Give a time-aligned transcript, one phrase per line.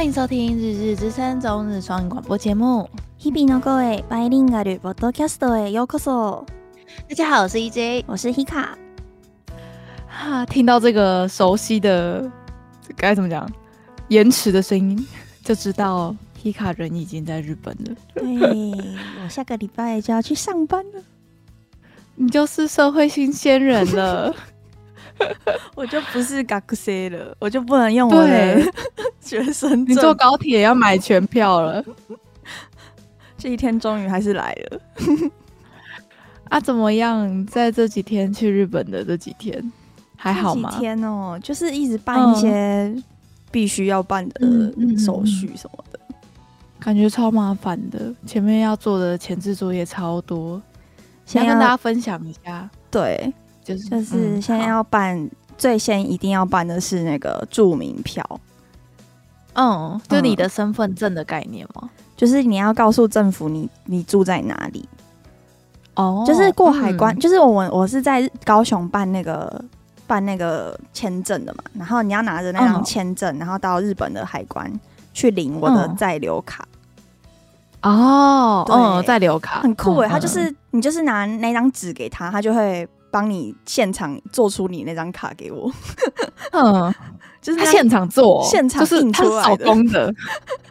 [0.00, 2.88] 欢迎收听《日日之声》中日双语广播节目。
[3.18, 6.44] 日々の声バイリンガルポッドキャストへようこそ。
[7.08, 8.68] 大家好，我是 EJ，我是 Hika。
[10.08, 12.30] 哈，听到这个熟悉的
[12.96, 13.50] 该怎么讲
[14.08, 15.06] 延迟的声音，
[15.42, 17.94] 就知道 Hika 人已经在日本了。
[18.14, 18.72] 对，
[19.24, 21.02] 我下个礼拜就要去上班了。
[22.14, 24.34] 你就是社会新鲜人了。
[25.75, 28.61] 我就不是学生了，我就不能用我的
[29.21, 29.89] 学生证。
[29.89, 31.83] 你坐高铁要买全票了，
[33.37, 34.81] 这一天终于还是来了。
[36.49, 37.45] 啊，怎么样？
[37.45, 39.71] 在这几天去日本的这几天
[40.17, 40.69] 还好吗？
[40.71, 42.93] 几天哦，就是一直办一些
[43.49, 44.41] 必须要办的
[44.97, 46.15] 手续什么的，嗯嗯嗯、
[46.79, 48.13] 感觉超麻烦的。
[48.25, 50.61] 前面要做的前置作业超多，
[51.25, 52.69] 先跟大家分享一下。
[52.89, 53.33] 对。
[53.75, 58.25] 就是就是，现在要办，嗯、最先一定要办的是那个住民票。
[59.53, 61.89] 嗯，就你的身份证的概念吗？
[62.15, 64.87] 就是你要告诉政府你你住在哪里。
[65.95, 69.61] 哦，就是过海关，嗯、就是我我是在高雄办那个
[70.07, 74.71] 办那个签证的嘛，然后你要拿着那张签证，然后到日本的海关
[75.13, 76.65] 去领我的在留卡。
[77.81, 82.87] 哦，嗯，在留卡很酷诶，他就是你就是拿那张纸给他，他就会。
[83.11, 85.69] 帮你现场做出你那张卡给我，
[86.51, 86.93] 嗯，
[87.41, 90.13] 就是他现场做，现场印出来的，手工的，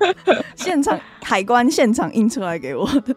[0.57, 3.15] 现场海关现场印出来给我的，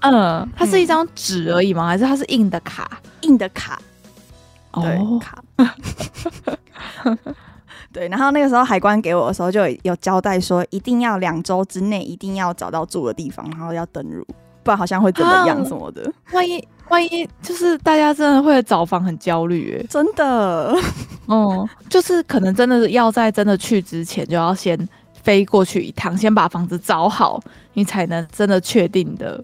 [0.00, 1.86] 嗯，它是一张纸而已吗？
[1.86, 2.90] 还是它是印的卡？
[3.20, 3.78] 印的卡，
[4.72, 5.44] 对，哦，卡，
[7.92, 8.08] 对。
[8.08, 14.24] 然后那个时候海关给我的时候就有交代说，一定要两周之内一定要找到住的地方，然后要登入，
[14.62, 16.66] 不然好像会怎么样什么的，万一。
[16.88, 20.74] 万一就是大家真的会找房很焦虑哎，真的，
[21.26, 24.78] 哦， 就是可能真的要在真的去之前就要先
[25.22, 27.40] 飞过去一趟，先把房子找好，
[27.74, 29.42] 你才能真的确定的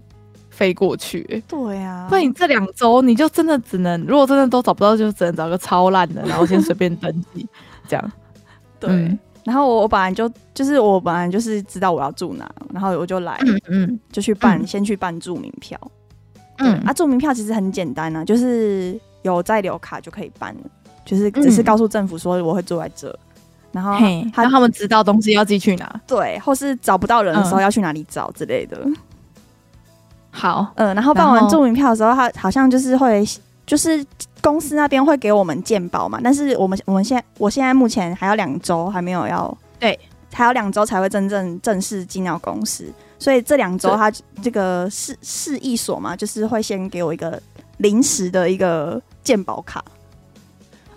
[0.50, 1.42] 飞过去。
[1.48, 7.46] 对呀，不然你这两周你就真的只能，如果真的都找不到，就只能找个超烂的，然后先随便登记
[7.88, 8.12] 这样。
[8.78, 14.00] 对，嗯、然后我本来就就是我本来就是知道我要住哪，然后我就来，嗯，嗯。
[14.12, 15.78] 就去办，嗯、先去办住民票。
[16.58, 20.54] 嗯，啊，住民票其实很简单啊，就是有在留卡就可以办，
[21.04, 23.18] 就是只是告诉政府说我会住在这，嗯、
[23.72, 23.92] 然后
[24.32, 28.78] 他让他们知道东西要寄去哪，对，或是找不到人的时候要去哪里找之类的。
[30.30, 33.22] 好，嗯，然后办完住民票的时候，他好像就是会，
[33.66, 34.04] 就是
[34.40, 39.98] 公司那边会给我们鉴保嘛，但是我们我们现在我现在目前还要两周还没有要，对，
[40.32, 42.84] 还有两周才会真正正式进到公司。
[43.22, 44.10] 所以这两周，他
[44.42, 47.40] 这个市市役所嘛，就是会先给我一个
[47.76, 49.80] 临时的一个健保卡。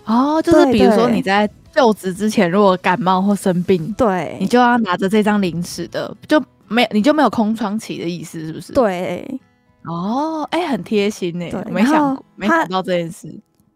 [0.06, 8.72] 哦，就是比如说你在就职之前，如果感冒或生病，对，你就要拿着这张临时的，就没有你就没有空窗期的意思，是不是？
[8.72, 9.40] 对。
[9.84, 11.46] 哦，哎、欸，很贴心呢。
[11.70, 13.32] 没想没想到这件事。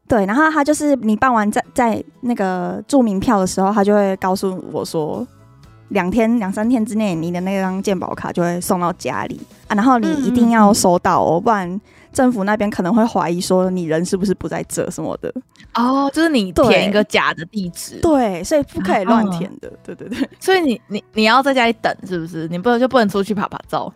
[0.08, 5.24] 对，然后他就是你办完在在那个注名票的时候，他就会告诉我说。
[5.90, 11.80] 两天两三天之内，你的那张健保卡就会送到家里啊，然后你一定要收到哦，不然
[12.12, 15.32] 政府那边可能会怀疑说你人是不是不在这什么的
[15.74, 22.48] 哦，就是你填一个假的地址，对，所以不可以乱填的，对对对，所以你你你要在家里等是不是？
[22.48, 23.92] 你不能就不能出去拍拍照？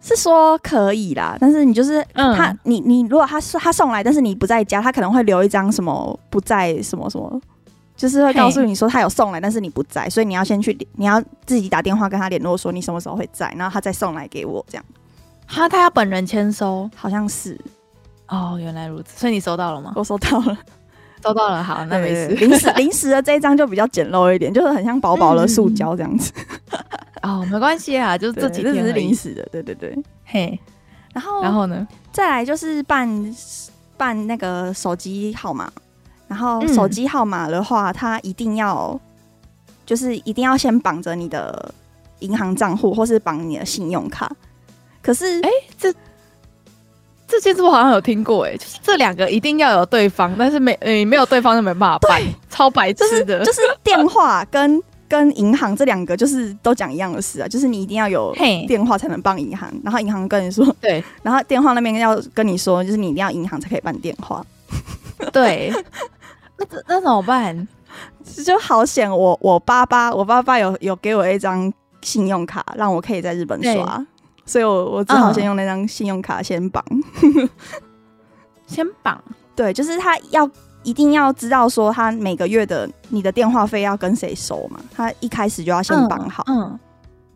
[0.00, 7.40] 是说可以啦，但是你就是他，你你如果他他送来，但是你不在家，他可能会留一张什么不在什么什么。
[7.96, 14.84] 就是会告诉你说他有送来，但是你不在，所以你要先去，你要自己打电话跟他联络，说你什么时候会在，然后他再送来给我这样。
[15.46, 17.58] 哈，他要本人签收，好像是。
[18.26, 19.92] 哦，原来如此，所以你收到了吗？
[19.94, 20.58] 我收到了，
[21.22, 21.62] 收到了。
[21.62, 22.28] 好，那没事。
[22.34, 26.32] 临时临时的这一张就比较简陋一点，就是很像薄薄的塑胶这样子。
[27.22, 29.96] 哦，没关系啊，就是这几天是临时的，对对对。
[30.24, 30.58] 嘿，
[31.12, 31.86] 然后然后呢？
[32.10, 33.36] 再来就是办
[33.96, 35.70] 办那个手机号码。
[36.34, 39.00] 然后手机号码的话，它一定要，
[39.86, 41.72] 就是一定要先绑着你的
[42.18, 44.28] 银行账户，或是绑你的信用卡。
[45.00, 45.48] 可是，哎，
[45.78, 45.94] 这
[47.28, 52.20] 这件事我好像有听过，哎，就是这两个一定要有对方，但是没，哎，没有对方就没办法办，
[52.50, 53.44] 超白痴的。
[53.44, 58.34] 就是电话跟跟银行这两个，就是都讲一样的事啊，就是你一定要有
[58.66, 64.44] 电话才能办银行，然后银行跟你说，对，然后电话那边要跟你说，就是你一定要银行才可以办电话。
[65.32, 65.72] 对，
[66.56, 67.68] 那那怎么办？
[68.44, 74.04] 就好险，我我爸爸，我爸爸有有给我一张信用卡，让我可以在日本刷，
[74.44, 76.84] 所以我我只好先用那张信用卡先绑，
[78.66, 79.22] 先绑。
[79.54, 80.48] 对，就是他要
[80.82, 86.42] 一定要知道说他每个月的你的电话费要跟谁收嘛，他一开始就要先绑好。
[86.48, 86.80] 嗯，嗯，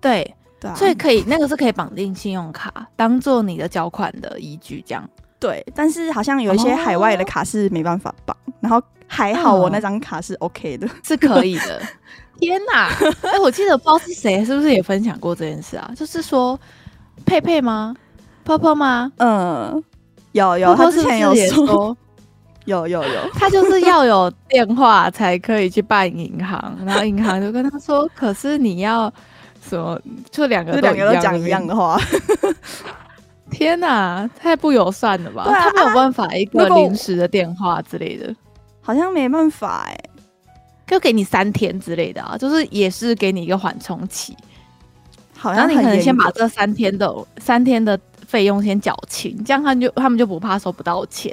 [0.00, 5.08] 对，对啊，所以可以那个是可以绑定信用卡，当做你的缴款的依据，这样。
[5.40, 11.80] 对，但是好像有一些海外的卡是没办法绑，哦、然后还好我那张卡是 OK 的，是可以的。
[12.40, 12.88] 天哪！
[13.22, 15.90] 哎、欸，我记得不知道是谁，是不是也分享过这件事啊？
[15.96, 16.58] 就是说，
[17.26, 17.94] 佩佩吗？
[18.44, 19.10] 泡泡吗？
[19.16, 19.82] 嗯，
[20.32, 21.96] 有有，他之前有说，
[22.66, 29.12] 有有有，他就是要有电话才可以去办银行，然后银行就跟他说， 可是你要
[29.68, 30.00] 什么？
[30.30, 32.00] 就两个两个都讲一样的话。
[33.50, 35.42] 天哪，太不友善了吧？
[35.44, 38.34] 啊、他没有办法一个临时的电话之类的，
[38.80, 40.10] 好像没办法哎、欸。
[40.86, 44.34] 就给你三天之类的啊，就是也是给你一个缓冲期，
[45.36, 51.30] 好像你可能先把这三天的三天的费用先缴清，这样他们就他们就不怕收不到钱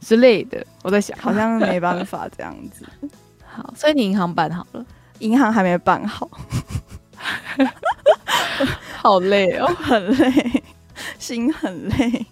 [0.00, 0.62] 之类的。
[0.82, 2.84] 我在想，好像没办法这样子。
[3.42, 4.84] 好，所以你银行办好了，
[5.20, 6.28] 银行还没办好，
[9.00, 10.62] 好累哦， 很累，
[11.18, 12.26] 心很累。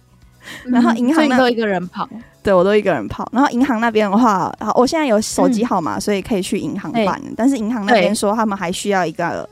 [0.65, 2.07] 然后银行那都一个人跑，
[2.43, 3.27] 对我都一个人跑。
[3.31, 7.05] 然后银行那边的话，好我现在有手机号码，嗯、所以可以去银行办。
[7.05, 9.47] 欸、但是银行那边说他们还需要一个，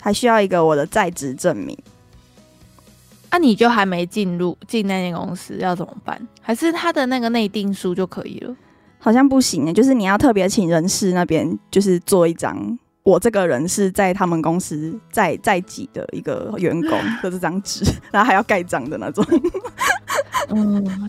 [0.00, 1.76] 还需要一个我的在职证明。
[3.28, 6.18] 那、啊、你就还没进入进那间公司，要怎么办？
[6.40, 8.54] 还是他的那个内定书就可以了？
[9.00, 12.78] 好像不行，就是你要特别请人事那边，就是做一张。
[13.06, 16.90] 我这个人是在他们公司在在籍的一个员工
[17.22, 19.24] 的 这张纸，然后还要盖章的那种。
[20.50, 21.08] 嗯，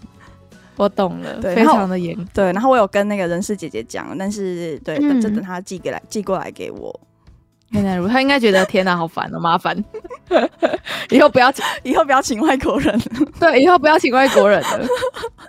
[0.76, 2.16] 我懂了，对，非常的严。
[2.36, 7.00] 对，然后我有跟那个人事姐姐讲，但是对，嗯、就等他寄给来寄过来给我。
[7.70, 9.76] 原来如此，他应该觉得天哪，好烦哦，麻烦。
[11.10, 11.52] 以后不要，
[11.82, 12.96] 以后不要请外国人。
[13.40, 14.88] 对，以后不要请外国人了。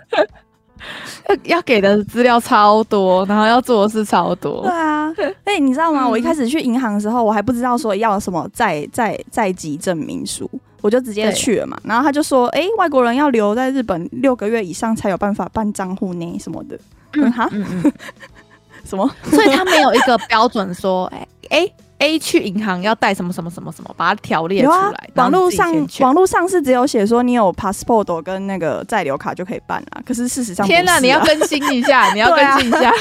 [1.45, 4.61] 要给的资料超多，然后要做的事超多。
[4.63, 5.11] 对啊，
[5.43, 6.07] 哎、欸，你知道吗？
[6.07, 10.49] 我一开始去银行的时候，我还不知道说要什么在在在籍证明书，
[10.81, 11.79] 我就直接去了嘛。
[11.83, 16.79] 然后他就说，哎、欸，外国人要留在日本六个月以上才有办法办账户呢，什么的。
[17.13, 17.93] 嗯哈，嗯嗯，
[18.85, 19.09] 什么？
[19.25, 21.73] 所以他没有一个标准说，哎、欸、哎。
[21.99, 24.77] A 去银行要带什么什么什么什么，把它条列出来。
[24.77, 32.89] 啊、网络上网络上是只有写说你有 passport 跟那个在留卡就可以办啊，可是事实上、啊，天哪，你要更新一下，你要 更新一下。
[32.89, 32.95] 啊、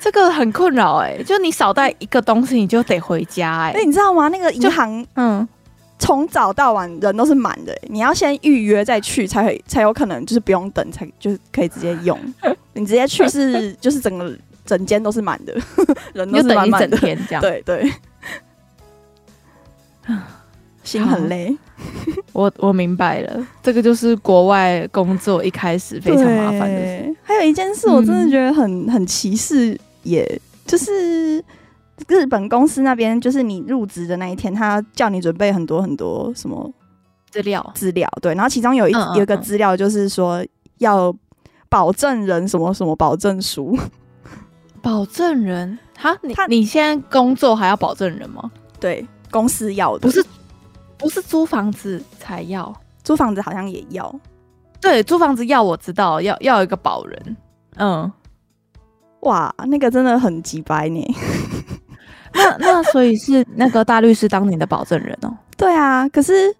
[0.00, 3.72] 这个很困扰哎，就你少带一个东西，你就得回家哎。
[3.72, 4.28] 哎，你知道吗？
[4.28, 5.46] 那个银行，嗯，
[5.98, 12.18] 从早到晚人都是满的，你要先预约再去，才会才有可能就是不用等，才就是可以直接用。
[12.72, 14.34] 你直接去是就是整个。
[14.68, 15.56] 整间都是满的，
[16.12, 17.40] 人都是满满的，整天这样。
[17.40, 17.90] 对对，
[20.84, 21.56] 心很累。
[22.34, 27.16] 我我明白了，这个就是国外工作一开始非常麻烦的事。
[27.22, 31.42] 还有一件事，我真的觉得很、嗯、很歧视，也就是
[32.06, 36.70] 日本公司那边，就是你入职的那一天，他叫你准备很多很多什么
[37.30, 38.06] 资料资料。
[38.20, 40.44] 对，然后其中有一嗯嗯嗯有一个资料，就是说
[40.78, 41.14] 要
[41.68, 43.78] 保证人什么什么保证书。
[44.80, 45.78] 保证人？
[45.96, 48.50] 哈，你他你现在工作还要保证人吗？
[48.78, 50.24] 对，公司要的，不是
[50.96, 54.14] 不是租房子才要，租房子好像也要。
[54.80, 57.36] 对，租房子要我知道，要要有一个保人。
[57.76, 58.10] 嗯，
[59.20, 61.16] 哇，那个真的很机掰呢。
[62.32, 65.36] 那那所以是那个大律师当你的保证人哦？
[65.56, 66.54] 对啊，可是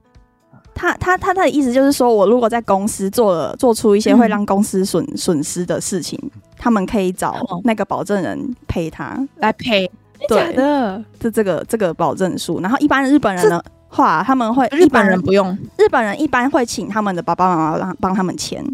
[0.75, 6.19] 他他他他的意思就是说，我如果在公司做了做出一些会让公司损损失的事情。
[6.59, 9.17] 他们可以找那个保证人陪他。
[9.37, 9.91] 来赔，
[10.29, 10.53] 对。
[10.55, 12.61] 的，是这个这个保证书。
[12.61, 18.65] 然后一般日本人的话，他们会日本人不用，日本人一般会请他们的爸爸妈妈让帮他们签。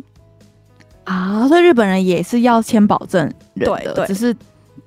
[1.04, 3.22] 啊，所以日本人也是要签保证
[3.52, 4.34] 人的，对，只是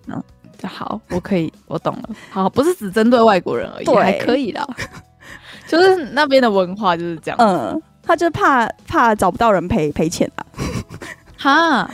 [0.08, 0.22] 嗯，
[0.64, 4.68] 好，我可以，我懂了，好，不是只针对外国人而已，还可以的，
[5.68, 10.46] 就是那边的文化就是这样，嗯，他就怕怕找不到人赔赔钱啊，
[11.38, 11.92] 哈。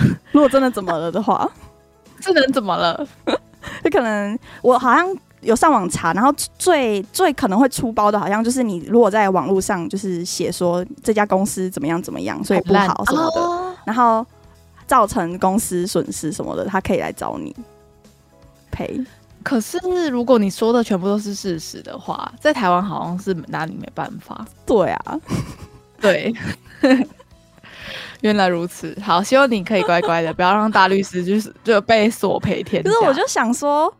[0.32, 1.50] 如果真的怎么了的话，
[2.20, 3.06] 这能怎么了？
[3.84, 5.06] 就可能我好像
[5.40, 14.24] 有上网查，然后最最可能会出包的，好像就是你如果在网络上就是写说这家公司怎么样怎么样，所以不好什么的，哦、然后
[14.86, 17.54] 造成公司损失什么的，他可以来找你
[18.70, 19.00] 赔。
[19.44, 19.78] 可是
[20.08, 24.44] 如果你说的全部都是事实的话，在台湾好像是拿你没办法。
[24.66, 25.20] 对啊，
[26.00, 26.34] 对。
[28.20, 32.82] 原来如此，好，希望你可以乖乖的，不要让大律师就是就被索赔天。
[32.82, 33.92] 可是我就想说，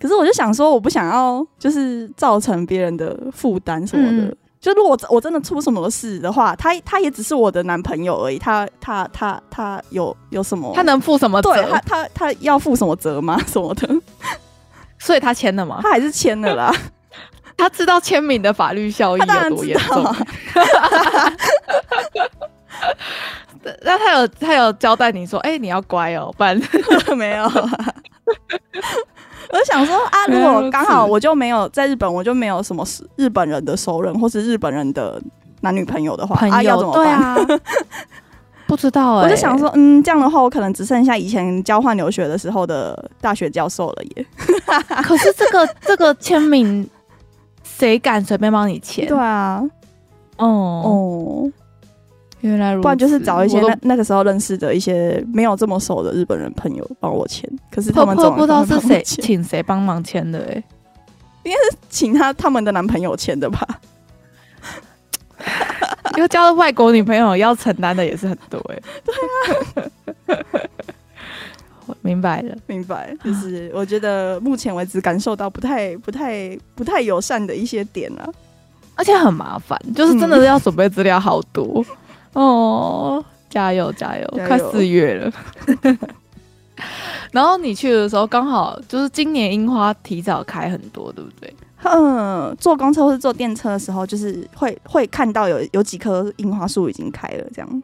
[0.00, 8.38] 可是我就想说，我不想要就是造成别人的负担什么的，嗯、就如果我真的出什么事的话，他他也只是我的男朋友而已。
[8.38, 10.72] 他他他他有有什么？
[10.74, 11.54] 他能负什么责？
[11.54, 13.40] 对他他他要负什么责吗？
[13.46, 13.88] 什么的？
[14.98, 15.78] 所以他签了吗？
[15.82, 16.74] 他还是签了啦。
[17.56, 19.26] 他知道签名的法律效益有
[19.56, 20.04] 多严重。
[23.82, 26.60] 那他有他有交代你说，哎、欸，你要乖哦，不然
[27.16, 27.44] 没有。
[29.52, 32.84] 我就想说啊，如果刚好我就没有在日本，我就没有什么
[33.16, 35.22] 日本人的熟人或是日本人的
[35.60, 37.14] 男女朋友的话，啊，要怎么办？
[37.14, 37.36] 啊、
[38.66, 39.24] 不知道哎、欸。
[39.24, 44.26] 我就想说，嗯，这样的话，我可能只剩下以前交换留学的时候的大学教授了耶。
[45.04, 46.88] 可是这个这个签名，
[47.62, 49.06] 谁敢随便帮你签？
[49.06, 49.62] 对啊，
[50.38, 51.52] 哦哦。
[52.46, 57.48] 原来如此，不然就是找一些那那个时候认识的一些没有这么熟的日本人朋友帮我签。
[57.70, 60.64] 可是他们总不知道是谁请谁帮忙签的哎、欸，
[61.44, 63.66] 应该是请他他们的男朋友签的吧？
[66.16, 68.82] 因为交了外国女朋友要承担的也是很多哎、欸。
[69.04, 70.38] 对啊，
[71.86, 73.14] 我明白了，明白。
[73.22, 78.26] 就是我觉得目前为止感受到不太、不太、不太友善的一些点啊，
[78.94, 81.84] 而且很麻烦，就是真的是要准备资料好多。
[81.88, 81.96] 嗯
[82.36, 84.26] 哦，加油加油！
[84.46, 85.32] 快四月了，
[87.32, 91.54] 然后你去的时候刚好就是今年樱花提早开很多，对不对？
[91.82, 97.44] 嗯，坐公车或是坐电车的时候，就是会会看到有有几棵樱花树已经开了。
[97.54, 97.82] 这样，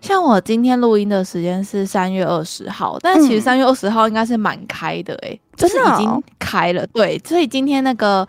[0.00, 6.84] 像我今天录音的时间是三月二十号，但其实三月二十号应该是满开的、欸，哎、嗯，就是已经开了。
[6.88, 8.26] 对，所以今天那个。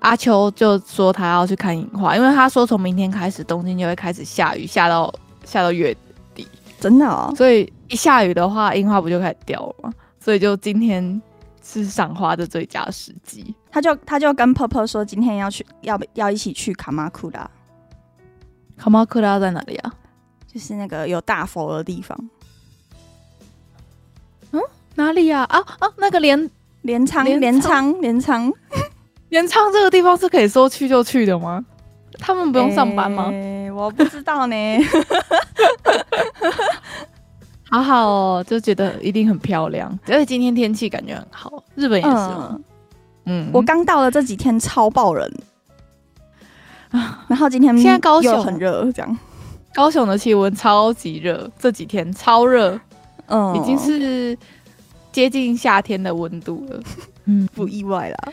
[0.00, 5.12] 阿秋就说他要去看樱花，因为他说从明天开始东京就会开始下雨，下到
[5.44, 5.96] 下到月
[6.34, 6.46] 底，
[6.78, 7.32] 真的哦。
[7.36, 9.92] 所以一下雨的话，樱花不就开始掉了吗？
[10.20, 11.20] 所以就今天
[11.64, 13.54] 是赏花的最佳时机。
[13.70, 17.50] 他就他就跟婆婆说，今天要去，要要一起去卡马库拉。
[18.76, 19.92] 卡马库拉在哪里啊？
[20.46, 22.16] 就是那个有大佛的地方。
[24.52, 24.60] 嗯，
[24.94, 25.42] 哪里呀？
[25.42, 25.58] 啊？
[25.58, 26.50] 啊啊，那个镰
[26.82, 28.52] 镰仓镰仓镰仓。
[29.30, 31.64] 镰仓这个地方是可以说去就去的吗？
[32.18, 33.28] 他们不用上班吗？
[33.30, 34.56] 欸、我不知道呢。
[37.70, 41.62] 好好哦，就觉得一定很漂亮，而且今天天气感觉很好。
[41.74, 42.16] 日本也是？
[42.16, 42.64] 嗯，
[43.26, 45.30] 嗯我刚到了这几天超爆人
[46.90, 49.18] 啊， 然后今天现在高雄很热，这样
[49.74, 52.80] 高雄的气温超级热，这几天超热，
[53.26, 54.36] 嗯，已经是
[55.12, 56.80] 接近夏天的温度了。
[57.30, 58.32] 嗯，不意外啦。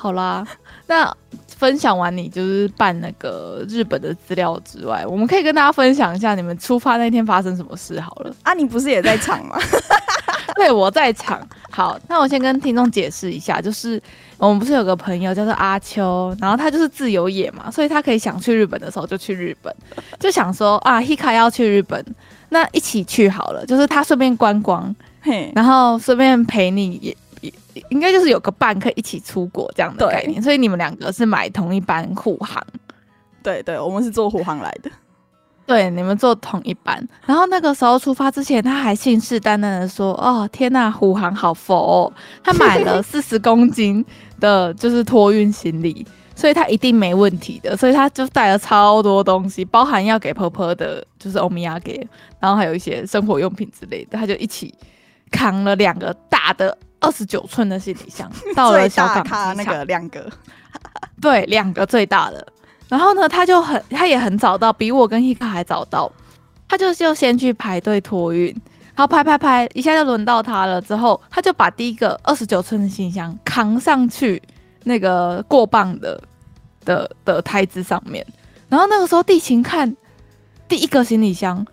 [0.00, 0.46] 好啦，
[0.86, 1.12] 那
[1.56, 8.32] 分享完你就是办那个日本的资料之外，我们可以跟大家分享一下你们出发那天发生什么事好了。
[8.44, 9.58] 啊，你不是也在场吗？
[10.54, 11.44] 对，我在场。
[11.68, 14.00] 好，那我先跟听众解释一下，就是
[14.36, 19.74] 我们不是有个朋友叫做阿秋，然后他就是自由野嘛，所以他可以想去日本的时候就去日本，
[20.20, 22.04] 就想说啊，Hika 要去日本，
[22.50, 27.16] 那一起去好了，就是他顺便观光，嘿，然后顺便陪你也。
[27.88, 32.62] 应该就是有个伴可以一起出国这样的概念，所以你们两个是买同一班护航，
[33.42, 34.90] 对对，我们是坐护航来的，
[35.66, 37.06] 对，你们坐同一班。
[37.26, 44.04] 然后那个时候出发之前，他还信誓旦旦的说：“哦，天呐，护航好佛哦，他买了 四十公斤
[44.40, 47.76] 的，就是托运行李，所以他一定没问题的。
[47.76, 52.06] 所以他就带了超多东西，包含要给婆婆的，就是欧米亚给，
[52.40, 54.74] 然后还有一些生活用品之类的，他就一起
[55.30, 60.28] 扛了两个大的。”二十九寸的行李箱 到了小港机，那个两个，
[61.20, 62.46] 对，两个最大的。
[62.88, 66.10] 然后呢，他就很，他也很早到，比我跟 Hika 还早到。
[66.66, 68.48] 他就就先去排队托运，
[68.94, 70.80] 然后拍拍拍，一下就轮到他了。
[70.80, 74.42] 之后他就把第一个二十九寸的行李箱扛上去
[74.84, 76.20] 那个过磅的
[76.84, 78.26] 的的台子上面。
[78.68, 79.96] 然后那个时候地勤看
[80.66, 81.66] 第一个行李箱，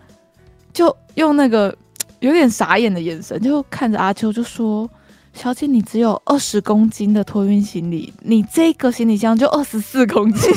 [0.72, 1.76] 就用那个
[2.20, 4.88] 有点傻眼的眼神，就看着阿秋就说。
[5.36, 10.50] 小姐，你只有二十公斤的托运行李，你这个行李箱就二十四公斤。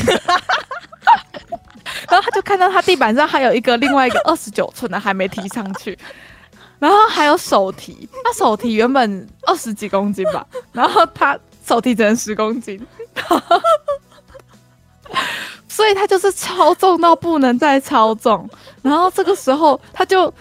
[2.10, 5.98] 然后他就看到他地板上还有一个另外一个二十九寸的还没提上去，
[6.80, 12.82] 然后还有手提，他手提原本二十几公斤吧，然后他手提只能十公斤，
[15.68, 18.50] 所以他就是超重到不能再超重。
[18.82, 20.34] 然后这个时候他就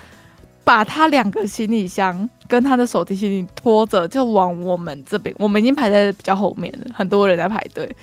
[0.69, 2.29] 把他两个行李箱。
[2.47, 7.95] 跟他的手提行李拖着，就往我们这边，我们已经排在比较后面了，很多人在排队。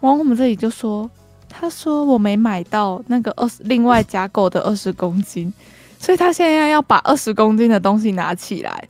[0.00, 1.08] 往我们这里就说，
[1.48, 5.52] 他说我没买到那个二十， 另外加购的二十公斤，
[6.00, 8.88] 所以他现在要把二十公斤的东西拿起来，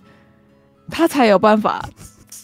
[0.91, 1.87] 他才有办法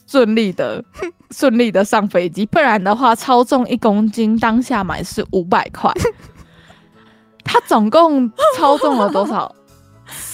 [0.07, 0.85] 顺利的
[1.33, 5.91] 顺利的上飞机，不然的话，超重一公斤当下买是五百块。
[7.43, 9.55] 他总共超重了多少？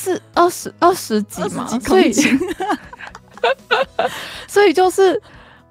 [0.05, 1.65] 是二十二十几吗？
[1.67, 2.13] 几所以
[4.47, 5.21] 所以就是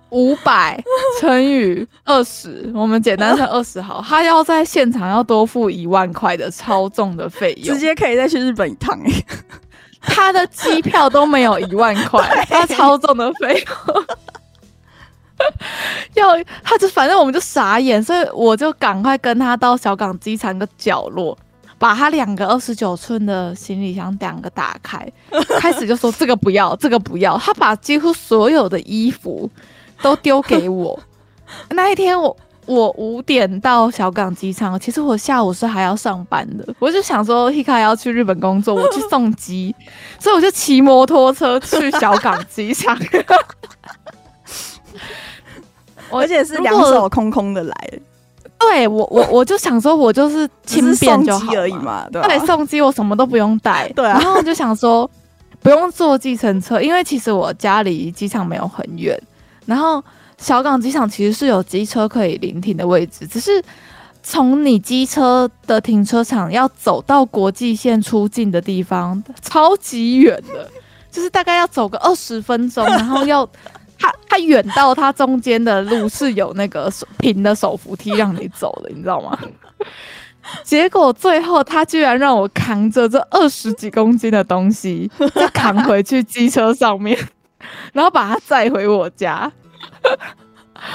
[0.09, 0.81] 五百
[1.19, 4.03] 乘以二十，我们简单算二十好。
[4.07, 9.11] 他要在现场要多付一万块的超重的费用，直接可以再去日本一趟哎。
[10.01, 14.05] 他的机票都没有一万块， 他超重的费用。
[16.13, 16.31] 要
[16.63, 21.37] 他就反正我们就傻眼，所以我就赶快跟他到小港机场的角落，
[21.77, 25.05] 把他两个二十九寸的行李箱两个打开，
[25.59, 27.37] 开始就说这个不要，这个不要。
[27.37, 29.49] 他把几乎所有的衣服
[30.01, 30.99] 都丢给我。
[31.71, 36.65] 那一天我我五点到小港机场，其实我下午是还要上班的。
[36.79, 39.75] 我就想说，Hika 要去日本工作，我去送机，
[40.19, 42.97] 所以我就骑摩托车去小港机场。
[46.09, 47.89] 而且是两手空空的来，
[48.69, 55.09] 对我我我就想说，我就是轻便就好而已嘛，对，对，送机我什么都不用带， 对啊，然后我就想说
[55.61, 59.19] 不用坐计程车，因为其实我家离机场没有很远，
[59.65, 60.03] 然后
[60.37, 63.63] 小港机场其实是有机车可以临停的位置，只是
[64.21, 70.69] 从你机车的停车场要走到国际线出境的地方超级远的，
[71.11, 73.47] 就是大概要走个二十分钟，然后要。
[74.03, 79.37] 他他远到他中间的路是有那个平的手扶梯让你走的，你知道吗？
[80.61, 87.17] 结果最后他居然让我扛着这二十几公斤的东西，再扛回去机车上面，
[87.93, 89.49] 然后把它载回我家。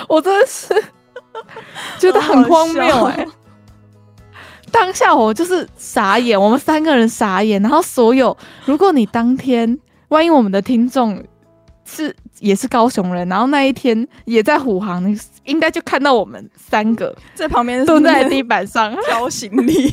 [0.07, 0.75] 我真的是
[1.99, 3.27] 觉得很荒谬哎！
[4.71, 8.37] 当下我就是傻眼，我们三个人傻眼，然后所有
[8.67, 11.25] 如果你当天万一我们的听众
[11.89, 12.15] 是。
[12.41, 15.05] 也是高雄人，然后那一天也在虎航，
[15.43, 19.93] 应该就看到我们三个在旁边蹲在地板上挑行李，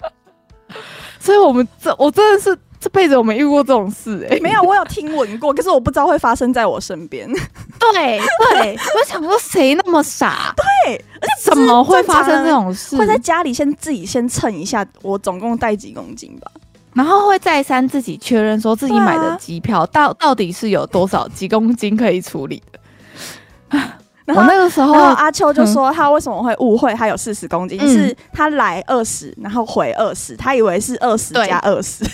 [1.20, 7.30] 所以我们这我真的是这辈子我没遇过这种事哎、欸，没有，我有听闻过，可是我不知道会发生在我身边。
[7.78, 8.18] 对
[8.52, 10.54] 对，我想说谁那么傻？
[10.86, 12.96] 对，而且怎么会发生这种事？
[12.96, 16.50] 会在家里先自己先称一下，我总共带几公斤吧。
[16.94, 23.78] 然后会再三自己确认，说自己买的机票到到底是有多少几公斤可以处理的。
[24.26, 32.04] 然后那个时候，阿秋就说他为什么会误会他有四十公斤，嗯、是他来二十，然后回二十，他以为是二十加二十。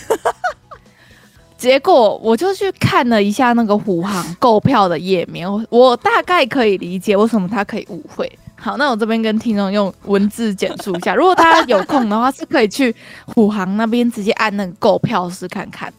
[1.58, 8.30] 结果我就去看了一下那个虎航购票的页面，我大概可以理解为什么他可以误会。
[8.66, 11.14] 好，那我这边跟听众用文字简述一下。
[11.14, 12.92] 如果大家有空的话，是可以去
[13.24, 15.94] 虎航那边直接按那个购票试看看。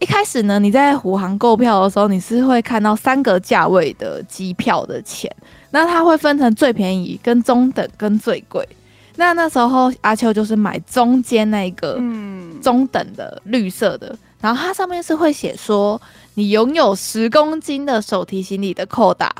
[0.00, 5.30] 一开始呢，你在虎航购票的时候，你是会看到三个价位的机票的钱，
[5.70, 8.68] 那它会分成最便宜、跟中等、跟最贵。
[9.14, 16.02] 那那时候阿秋就是买中间那个，嗯，中等的绿色的，然后它上面是会写说
[16.34, 19.32] 你拥有十公斤的手提行李的扣打。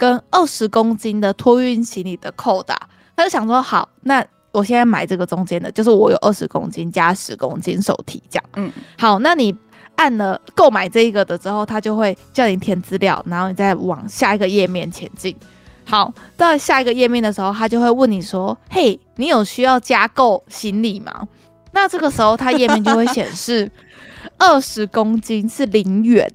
[0.00, 2.74] 跟二十公斤的托运行李的扣打，
[3.14, 8.44] 他就想说好，那我现在买这个中间的，就是我有二十公斤加十公斤手提这样。
[8.56, 9.54] 嗯，好，那你
[9.96, 15.36] 按了购买这一个的之后，他就会叫你填资料，然后你再往下一个页面前进。
[15.84, 21.28] 好，到下一个页面的时候，他就会问你说：“嘿，你有需要加购行李吗？”
[21.72, 23.70] 那这个时候，他页面就会显示
[24.38, 26.26] 二十公斤是零元。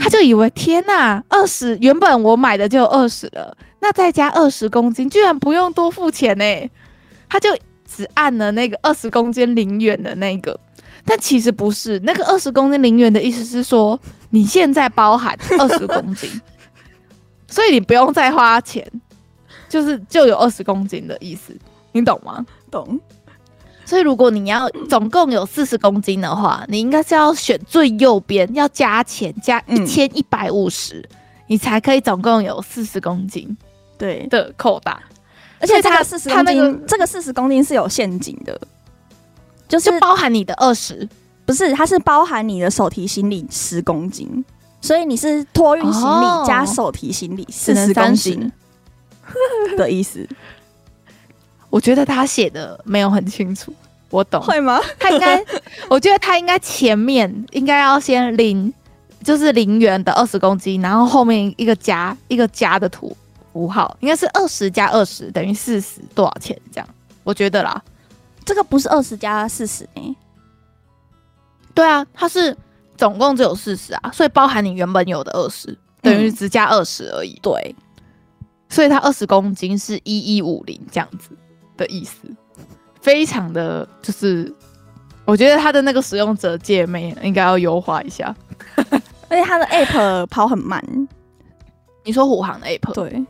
[0.00, 6.70] 他就以为天呐，二十原本我买的就二十了，那再加二十公斤，居然不用多付钱呢？
[7.28, 7.50] 他就
[7.86, 10.58] 只按了那个二十公斤零元的那个，
[11.04, 13.98] 但其实不是，那个二十公斤零元的意思是说
[14.30, 16.30] 你现在包含二十公斤，
[17.46, 18.86] 所以你不用再花钱，
[19.68, 21.56] 就是就有二十公斤的意思，
[21.92, 22.44] 你懂吗？
[22.70, 22.98] 懂。
[23.84, 31.06] 所以，如果你要总共有四十公斤的话，你应该是要选最右边，要加钱加一千一百五十，
[31.46, 33.56] 你才可以总共有四十公斤
[33.98, 34.26] 对。
[34.28, 35.02] 的扣打。
[35.60, 38.60] 而且它四十公斤，那个、这个四十公斤是有陷阱的，
[39.66, 41.08] 就是就包含你的二十，
[41.46, 44.44] 不是，它是包含你的手提行李十公斤，
[44.80, 48.52] 所以你是托运行李加手提行李四十公斤
[49.76, 50.28] 的意思。
[51.74, 53.74] 我觉得他写的没有很清楚，
[54.08, 54.80] 我懂会吗？
[54.96, 55.44] 他应该，
[55.90, 58.72] 我觉得他应该前面应该要先零，
[59.24, 63.16] 就是零元的二十公斤，然后后面一个加一个加的图
[63.52, 66.88] 符号，应该是二十加二十等于四十多少钱这样？
[67.24, 67.82] 我觉得啦，
[68.44, 70.14] 这个不是二十加四十诶，
[71.74, 72.56] 对啊，它是
[72.96, 77.36] 总共只有四十啊，所以包含你原本有的二十等于只加二十而已。
[77.42, 77.74] 对，
[78.68, 81.30] 所以它二十公斤是一一五零这样子
[81.76, 82.28] 的意思，
[83.00, 84.52] 非常的就是，
[85.24, 88.34] 我觉得它的那个使用者界面应该要优化一下，
[89.28, 90.82] 而且它的 app 跑很慢。
[92.04, 92.92] 你说虎航的 app？
[92.92, 93.24] 对，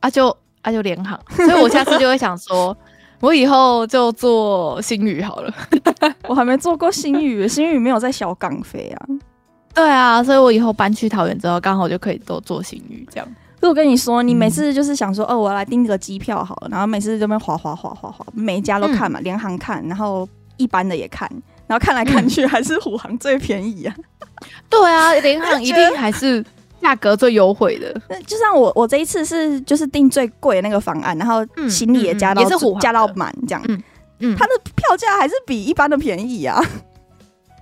[0.00, 2.76] 啊就啊就联航，所以我下次就会想说。
[3.20, 5.54] 我以后就做星宇好了，
[6.28, 9.06] 我还没做过星宇，星宇没有在小港飞啊。
[9.72, 13.26] 对啊，所以我以后搬去桃园之后，刚好就可以都做星宇这样。
[13.68, 21.28] 我跟你说，你每次就是想说，嗯、哦，我要来订个机票好了，然后每次这边划划划划划，每一家都看嘛，联、嗯、航看，然后一般的也看，
[21.66, 23.94] 然后看来看去还是虎航最便宜啊。
[24.68, 26.44] 对啊，联航 一定还是。
[26.80, 33.82] 价格最优惠的，那就像我我这一次是就是订最贵的那个方案，然后行李也加到、嗯嗯、也是加到满这样，嗯
[34.18, 36.62] 嗯，它的票价还是比一般的便宜啊，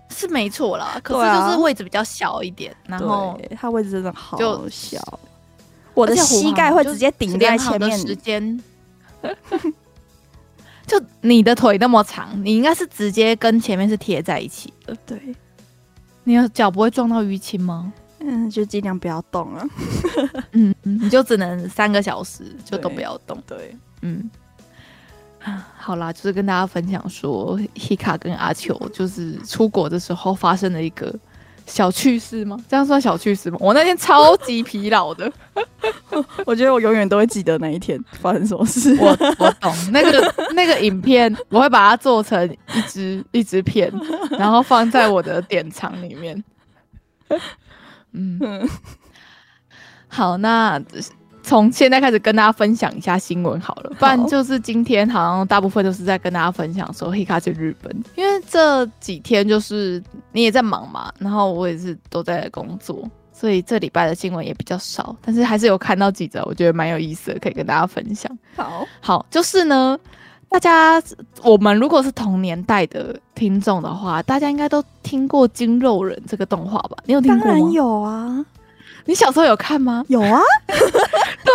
[0.08, 4.36] 是没错啦，可是就是位置比较小一点，啊、然后它位置真的好
[4.68, 4.98] 小，
[5.94, 8.62] 我的膝盖会直接顶在前面，时间，
[10.86, 15.18] 就你的腿那么长，你应该是直接跟前面是贴在一起的，对，
[16.24, 17.92] 你的脚不会撞到淤青吗？
[18.24, 19.66] 嗯，就尽量不要动了。
[20.52, 23.36] 嗯，你就只能三个小时，就都不要动。
[23.44, 24.30] 对，嗯，
[25.76, 31.12] 好啦，就是跟大家分享说，Hika 跟阿球就是出国的时候发生了一个
[31.66, 32.56] 小趣事吗？
[32.68, 33.56] 这样算小趣事吗？
[33.60, 35.30] 我那天超级疲劳的，
[36.44, 38.96] 我觉得我永远都会记得那一天发生什么事。
[39.00, 43.92] 我我懂那个那个影片，我会把它做成一支一支片，
[44.38, 46.42] 然后放在我的典藏里面。
[48.12, 48.68] 嗯，
[50.08, 50.80] 好，那
[51.42, 60.02] 从现在开始跟大家分享一下新闻好了，不然就是今天好像大部分都是在跟大家分享说 Hika 去日本，因为这几天就是
[60.32, 63.02] 你也在忙嘛，然后我也是都在工作，
[63.32, 68.30] 所以这礼拜的新闻也比较少，但是还是有看到几则，我觉得蛮有意思的，可以跟大家分享。
[68.56, 69.98] 好，好，就是呢。
[70.48, 71.02] 大家，
[71.42, 76.98] 我们如果是同年代的听众的话，大家应该都听过《筋肉人》这个动画吧？
[77.06, 77.54] 你有听过吗？
[77.54, 78.44] 当然有啊！
[79.04, 80.04] 你小时候有看吗？
[80.08, 80.40] 有啊！
[80.68, 81.52] 对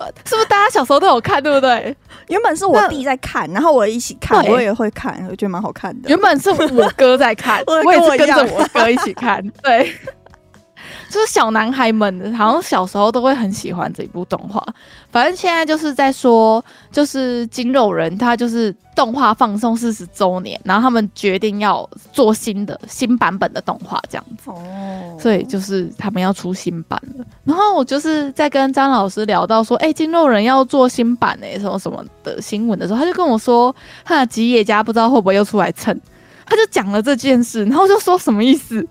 [0.00, 1.42] 啊，是不是大家小时候都有看？
[1.42, 1.94] 对不对？
[2.28, 6.08] 原本是我弟在看，然后我一起看，我也会看，我觉得蛮好看的。
[6.08, 9.94] 原本是我哥在看， 我也是跟着我哥一起看，对。
[11.12, 14.64] 就是小男孩们好像小时候都会很喜欢这一部动画。
[15.10, 24.48] 反正现在就是在说，就是金肉人他就是动画放送四十周年，然后他们决定要做新的新版本的动画这样子。
[24.48, 27.24] 哦，所以就是他们要出新版了。
[27.44, 35.94] 然后我就是在跟张老师聊到说，哎、欸，筋肉人要做新版哎、欸，什么什么的新闻的时候，他就跟我说，哈，吉野家不知道会不会又出来蹭，
[36.46, 38.88] 他就讲了这件事，然后就说什么意思？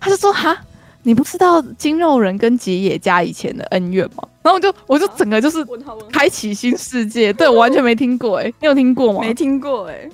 [0.00, 0.56] 他就说哈。
[1.04, 4.28] 你不知道金肉人跟吉野家以前的恩怨吗？
[4.42, 5.64] 然后我就我就整个就是
[6.12, 9.20] 开启新世界，对，我完全没听过哎、欸， 你有听过吗？
[9.20, 10.10] 没听过哎、欸。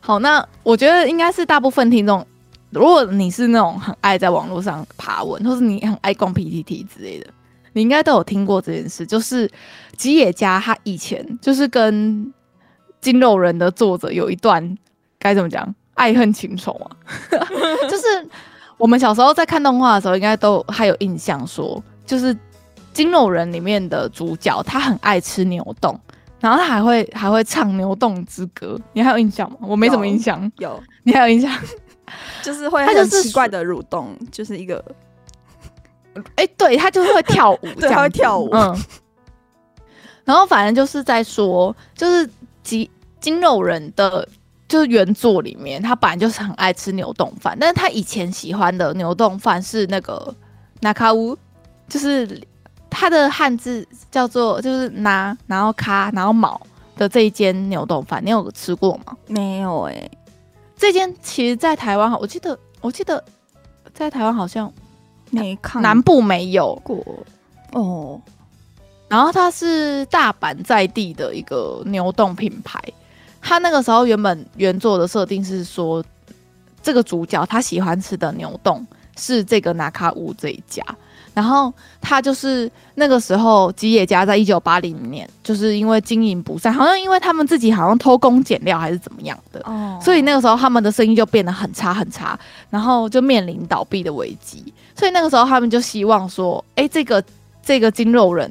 [0.00, 2.24] 好，那我觉得应该是大部分听众，
[2.70, 7.26] 如果你是那种很爱在网络上爬文，或是你很爱逛 PTT 之类的，
[7.72, 9.06] 你应该都有听过这件事。
[9.06, 9.50] 就是
[9.96, 12.32] 吉野家他以前就是跟
[13.00, 14.76] 金肉人的作者有一段
[15.18, 16.96] 该怎么讲爱恨情仇啊，
[17.90, 18.28] 就是。
[18.84, 22.34] 我们小时候在看动画的时候，应该都还有印象说，说就是
[22.92, 25.98] 《金肉人》里面的主角，他很爱吃牛丼，
[26.38, 28.78] 然后他还会还会唱牛丼之歌。
[28.92, 29.56] 你还有印象吗？
[29.62, 30.52] 我没什么印象。
[30.58, 31.50] 有，你还有印象？
[32.42, 34.84] 就是会很奇怪的蠕动，就是一个，
[36.36, 38.50] 哎、欸，对他就是会跳舞， 对，他会跳舞。
[38.52, 38.78] 嗯。
[40.26, 42.28] 然后反正就是在说，就是
[42.62, 42.86] 筋
[43.18, 44.28] 筋肉人的。
[44.66, 50.34] 就是原作里面，他本来就是很爱吃牛丼饭，但是他以前喜欢的牛丼饭是那个
[50.80, 51.36] 那卡乌，
[51.88, 52.40] 就是
[52.88, 56.60] 他的汉字叫做就是拿，然后卡，然后卯
[56.96, 59.16] 的这一间牛丼饭，你有吃过吗？
[59.26, 60.10] 没有哎、欸，
[60.76, 63.22] 这间其实，在台湾，我记得我记得
[63.92, 64.72] 在台湾好像
[65.30, 67.04] 没看，南部没有过
[67.72, 68.20] 哦。
[69.08, 72.82] 然后它是大阪在地的一个牛丼品牌。
[73.46, 76.02] 他那个时候原本原作的设定是说，
[76.82, 78.84] 这个主角他喜欢吃的牛洞
[79.18, 80.82] 是这个拿卡屋这一家，
[81.34, 92.38] 然后他就是那个时候吉野家在一九八零年就是因为经营不善，好像因为他们自己好像偷工减料还是怎么样的，哦，所以那个时候他们的生意就变得很差很差，
[92.70, 97.22] 然后就面临倒闭的危机，所以那个时候他们就希望说，哎，这个
[97.62, 98.50] 这个筋肉人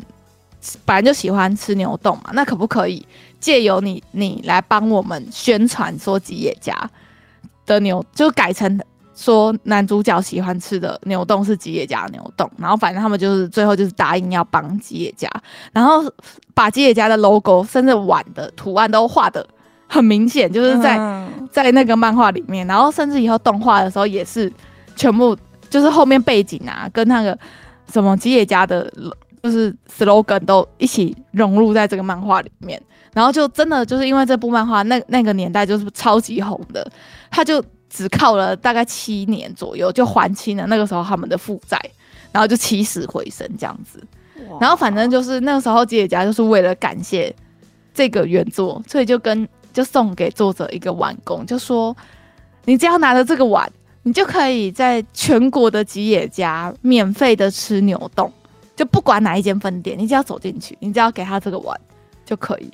[0.85, 3.05] 本来就喜欢吃牛丼嘛，那可不可以？
[3.39, 6.73] 借由你，你来帮我们宣传说吉野家
[7.65, 8.79] 的牛就改成
[9.13, 15.29] 说男主角喜欢吃的牛丼是吉野家的牛丼，然后反正他们就是最后就是答应要帮吉野家，
[15.73, 16.09] 然后
[16.53, 19.45] 把吉野家的 logo 甚至碗的图案都画的
[19.89, 24.51] 很明显，就是在、嗯、在那个漫画里面，然后甚至以后动画的时候也是
[24.95, 25.37] 全部
[25.69, 27.37] 就是后面背景啊跟那个
[27.91, 28.91] 什么吉野家的，
[29.43, 32.81] 就是 slogan 都一起融入在这个漫画里面，
[33.13, 36.91] 然后就真的就是因为这部漫画那那个年代就是超级红的，
[37.29, 37.63] 他就。
[37.95, 41.79] 只靠了大概七年左右就还清了那个时候他们的负债，
[42.31, 44.03] 然后就起死回生这样子。
[44.59, 47.31] 然后反正就是那个时候吉野家就是为了感谢
[47.93, 51.95] 这个原作，所以就跟就送给作者一个碗工，就说
[52.65, 58.27] 你只要拿着这个碗，你就可以在全国的吉野家免费的吃牛丼，
[58.75, 61.79] 就不管哪一间分店，你只要走进去，你只要给他这个碗
[62.25, 62.71] 就可以。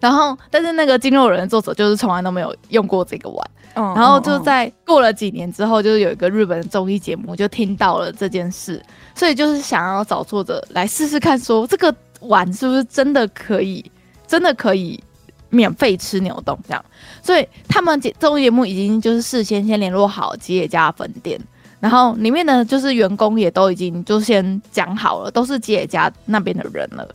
[0.00, 3.50] 然后，但是那个筋肉人的作者就是从来都没有用过这个碗。
[3.76, 8.80] 嗯然后就在过了几年之后，就是有一个日本的综艺节目就听到了这件事，
[9.16, 13.84] 所以就是想要找作者来试试看，说这个碗是不是真的可以，
[14.28, 15.02] 真的可以
[15.50, 16.84] 免费吃牛洞这样。
[17.20, 21.40] 所以他们节综艺节目已经就是事先先联络好吉野家分店，
[21.84, 27.06] 然后里面的就是员工也都已经就先讲好了，都是吉野家那边的人了。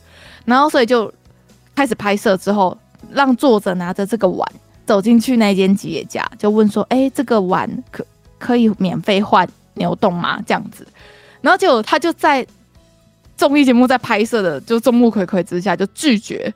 [0.45, 1.11] 然后所以就
[1.73, 2.77] 开始拍摄之后，
[3.11, 4.47] 让作者拿着这个碗。
[4.85, 8.03] 走进去那间吉野家，就问说：“哎、欸，这个碗可
[8.39, 10.87] 可以免费换牛丼吗？”这样子，
[11.41, 12.43] 然后结果他就在
[13.37, 16.51] 综艺节目在拍摄的就众目睽睽之下，就拒绝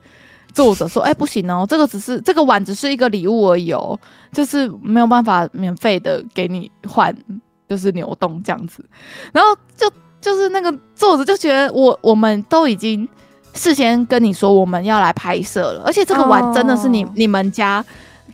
[0.52, 3.96] 作者说：“哎、不行哦，这个只是这个碗只是一个礼物而已哦，
[4.32, 7.16] 就是没有办法免费的给你换，
[7.68, 8.84] 就是扭动这样子。”
[9.32, 13.08] 然后就就是那个作者就觉得我我们都已经
[13.54, 17.12] 事先跟你说我们要来拍摄了，而且这个碗真的是你、oh.
[17.14, 17.84] 你们家。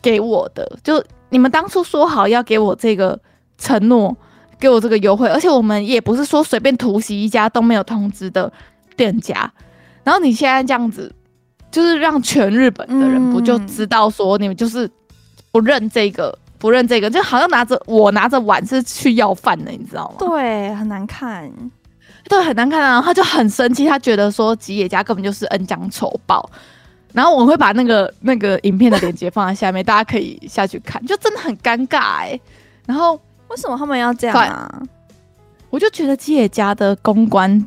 [0.03, 3.21] 给我的，就你们当初说好要给我这个
[3.59, 4.16] 承诺，
[4.59, 8.51] 给我这个优惠，而且我们也不是说随便突袭一家都没有通知的
[8.97, 9.53] 店家，
[10.03, 11.14] 然后你现在这样子，
[11.71, 14.90] 就是让全日本的人不就知道说你们就是
[15.53, 20.16] 不认这个，不认这个，就好像拿着我拿着碗是去要饭的，你知道吗？
[20.18, 21.51] 对，很难看，
[22.29, 23.01] 对，很难看啊！
[23.03, 26.49] 他就很生气，他觉得说吉野家根本就是恩将仇报。
[27.14, 32.40] 然后我会把那个那个影片的链接放在下面，大家可以下去看，就真的很尴尬哎、欸。
[32.87, 33.14] 然后
[33.49, 34.83] 为什么他们要这样啊？
[35.70, 37.66] 我就觉得吉野家的公关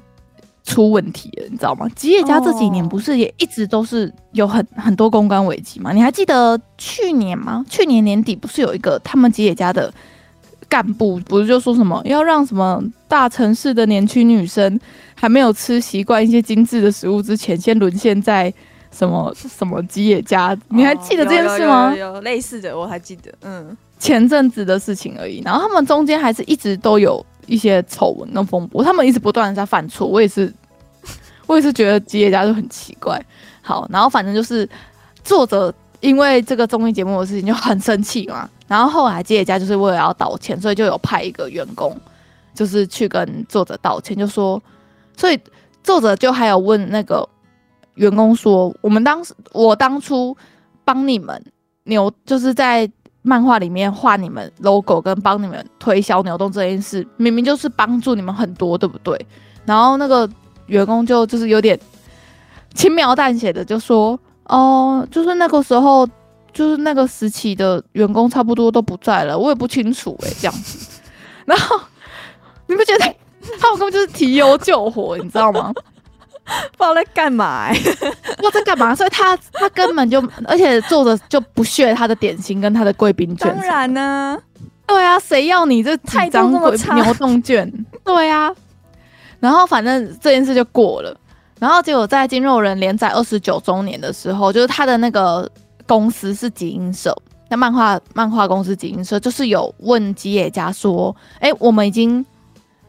[0.63, 1.87] 出问题了，你知道吗？
[1.95, 5.91] 吉野家这几年不是也一直都是有很很多公关危机吗？
[5.91, 7.65] 你还记得去年吗？
[7.69, 9.93] 去年年底不是有一个他们吉野家的
[10.67, 14.79] 干部不是就说什么要让什么大城市的年轻女生
[15.15, 18.53] 还没有吃习惯一些精致的食物之前，先沦陷在。
[18.95, 21.89] 什么什么吉野家，你还记得这件事吗？
[21.89, 23.33] 哦、有，有，有，有类似的，我还记得。
[23.41, 25.41] 嗯，前阵子的事情而已。
[25.43, 30.07] 然后他们中间还是一直都有一些丑闻跟风波，他们一直不断的在犯错。
[30.07, 30.53] 我也是，
[31.47, 33.23] 我也是觉得吉野家就很奇怪。
[33.61, 34.67] 好，然后反正就是
[35.23, 38.49] 作者因为这个综艺节目的事情就很生气嘛。
[38.67, 41.95] 然后后来吉野家就是为了要道歉，所以就有派一个员工，
[42.53, 44.61] 就是去跟作者道歉，就说，
[45.17, 45.39] 所以
[45.83, 47.27] 作者就还有问那个。
[47.95, 50.35] 员工说：“我们当时，我当初
[50.83, 51.39] 帮你们
[51.83, 52.89] 牛，就是在
[53.23, 59.25] 漫画里面画你们 logo 跟帮你们推销牛丼这件事，明明就是帮助你们很多，对不对？”
[59.65, 60.29] 然后那个
[60.67, 61.79] 员工就就是有点
[62.75, 66.07] 轻描淡写的就说：“哦，就是那个时候，
[66.51, 71.01] 就是那个时期的员工差不多都不在了，我也不清楚诶、这样子。”
[71.45, 71.79] 然后
[72.67, 73.05] 你不觉得
[73.59, 75.73] 他们根本就是提油救火，你知道吗？
[76.77, 83.47] 不知道在干嘛、欸，不知道在干嘛，所以他他根本就，而且做着就不屑他的点心跟他的贵宾券。
[83.55, 84.37] 当然呢，
[84.85, 87.71] 对啊，谁要你这几张牛动券？
[88.03, 88.53] 对啊，
[89.39, 91.17] 然后反正这件事就过了，
[91.59, 95.49] 然后结果在金肉人连载二十九周年的时候，就是他的那个
[95.87, 97.15] 公司是集英社，
[97.47, 102.25] 那漫画漫画公司集英社就是有问吉野家说，哎、欸，我们已经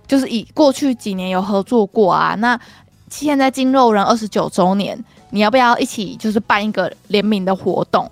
[0.08, 2.58] 就是以过去几年有合作过啊，那。
[3.22, 4.98] 现在金肉人二十九周年，
[5.30, 8.10] 你要不要一起就是办一个联名的活动？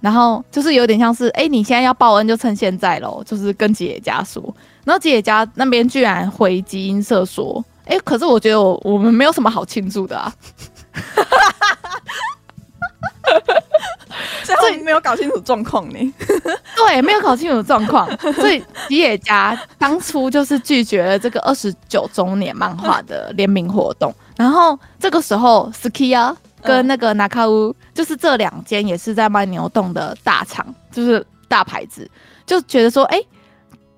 [0.00, 4.42] 然后就是有点像是，哎、欸，你现在要报恩就趁现在喽，就是跟吉野家说。
[4.84, 7.64] 然后吉野家那边居然回基因社说，
[8.04, 10.32] 可是我觉得我我们没有什么好庆祝的啊。
[14.44, 16.14] 所以没有搞清楚状况呢。
[16.76, 24.14] 对，没有搞清楚状况，所以吉野家当初就是拒绝了这个二十九周年漫画的联名活动。
[24.36, 32.10] 然后这个时候，Sukiya 跟那个 Nakaou 就是这两间也是在卖牛洞的大厂，就是大牌子，
[32.46, 33.20] 就觉得说，哎，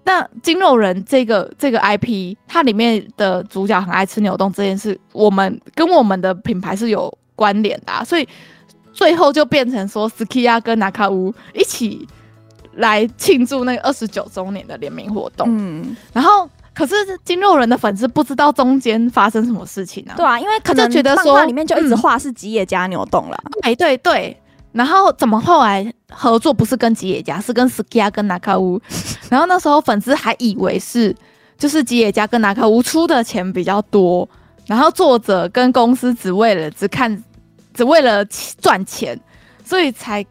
[0.04, 8.28] 那金肉人这个这个 IP，它里面的主角很爱吃牛洞这件事，我们跟我们的品牌是有关联的，啊，所以
[8.92, 12.06] 最后就变成说，Sukiya 跟 Naka 一起
[12.74, 15.46] 来庆祝那个二十九周年的联名活动。
[15.50, 20.12] 嗯，然后可是金肉人的粉丝不知道中间发生什么事情啊？
[20.14, 23.36] 对啊，因为可能觉得说里面就一直画是吉野家牛丼了。
[23.62, 24.36] 哎、嗯，对对。
[24.72, 28.80] 然后怎么后来合作不是跟吉野家，是跟 Sukiya 跟 Naka
[29.30, 31.16] 然后那时候粉丝还以为是
[31.56, 34.28] 就是吉野家跟 Naka 出的钱比较多，
[34.66, 37.24] 然后作者跟公司只为了只看
[37.72, 38.22] 只为了
[38.60, 39.18] 赚钱，
[39.64, 40.22] 所以才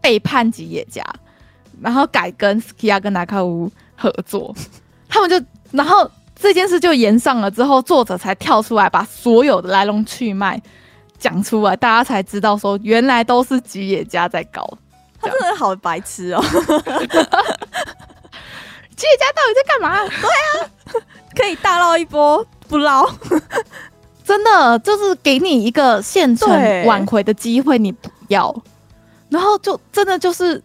[0.00, 1.04] 背叛吉野家，
[1.80, 4.54] 然后改跟 Sukiya 跟 Naka 合作。
[5.08, 5.36] 他们就
[5.72, 10.62] 然后这件事就延上了之后，作者才跳出来把所有的来龙去脉。
[11.18, 14.76] 讲出来，大家才知道说原来都是吉野家在搞，
[15.20, 16.42] 他真的好白痴哦！
[18.96, 20.02] 吉野家到底在干嘛？
[20.10, 20.66] 对啊，
[21.36, 23.08] 可以大捞一波不捞，
[24.24, 28.52] 真的就是给你一个现存挽回的机会，你不要，
[29.28, 30.60] 然后就真的就是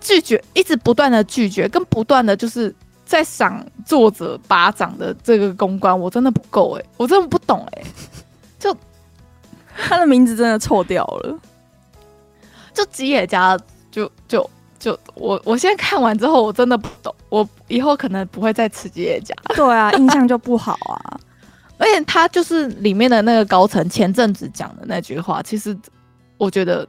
[0.00, 2.74] 拒绝，一直不断的拒绝，跟不断的就是
[3.10, 7.82] 在赏作者巴掌的这个公关，我真的不够哎，我真的不懂哎，
[8.56, 8.76] 就。
[9.82, 11.38] 他的名字真的臭掉了，
[12.74, 13.58] 就吉野家，
[13.90, 19.34] 就就就我我现在看完之后，我真的不懂，我以后可能不会再吃吉野家。
[19.56, 21.18] 对啊， 印象就不好啊。
[21.78, 25.74] 而且他就是里面的那个高层前阵子讲的那句话，其实
[26.36, 26.86] 我觉得，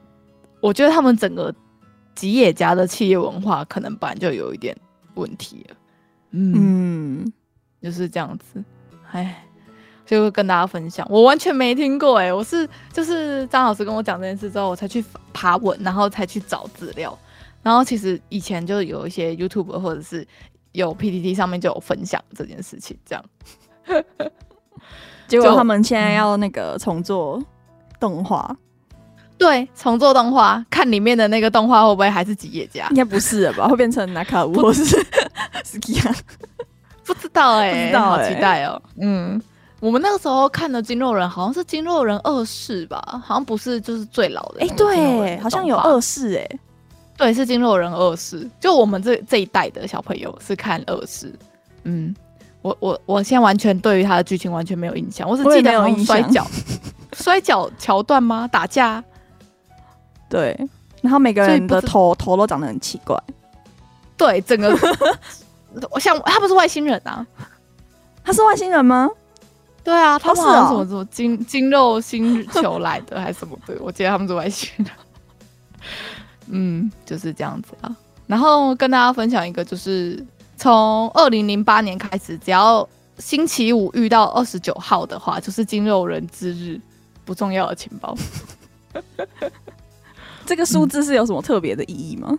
[0.60, 1.53] 我觉得他们整个
[2.13, 4.75] 吉野家的企业文化可能本来就有一点
[5.13, 5.75] 问题了。
[6.31, 7.33] 嗯，嗯
[7.81, 8.63] 就是这样子，
[9.11, 9.43] 哎。
[10.03, 17.17] 就会跟大家分享，我完全没听过哎、欸，我是就是张老师跟我讲这件事之后，我才去爬文，然后才去找资料，
[17.63, 20.27] 然后其实以前就有一些 YouTube 或者是
[20.73, 23.23] 有 PPT 上面就有分享这件事情，这样，
[25.29, 27.41] 结果他们现在要那个重做
[27.97, 28.53] 动画，
[29.41, 32.88] 对，重做动画，看里面的那个动画会不会还是吉野家？
[32.91, 33.65] 应该不是了吧？
[33.69, 34.84] 会变成 Naka 或是
[35.65, 36.15] Sukiya？
[37.04, 39.41] 不知道哎、欸，不知道、欸，好期待哦、喔，嗯。
[39.80, 44.58] 我们那个时候看的金肉人好像是《金肉人二世》吧，好像不是就是最老的。
[44.60, 46.60] 哎、欸，对，好像有二世哎，
[47.17, 48.45] 对，是《金肉人二世》。
[48.60, 51.34] 就我们这这一代的小朋友是看二世。
[51.84, 52.15] 嗯，
[52.62, 56.45] 我我我现在完全对于他的剧情完全没有印象，我只记得有摔跤，
[57.17, 58.47] 摔跤桥段吗？
[58.47, 59.04] 打架？
[60.31, 60.57] 对，
[61.01, 63.21] 然后每个人的头头都长得很奇怪。
[64.15, 64.73] 对，整个
[65.91, 67.25] 我像他不是外星人啊？
[68.23, 69.09] 他是外星人吗？
[69.83, 73.57] 对啊，他们好像什么什么金金肉星球来的 还是什么？
[73.67, 74.87] 的，我记得他们是外星人。
[76.47, 77.93] 嗯，就是这样子啊。
[78.27, 80.23] 然后跟大家分享一个，就是
[80.55, 86.79] 从二零零八年开始，只要星期五遇到二十九号的话，就是金肉人之日，
[87.25, 88.15] 不重要的情报。
[90.51, 92.37] 这个数字是有什么特别的意义吗？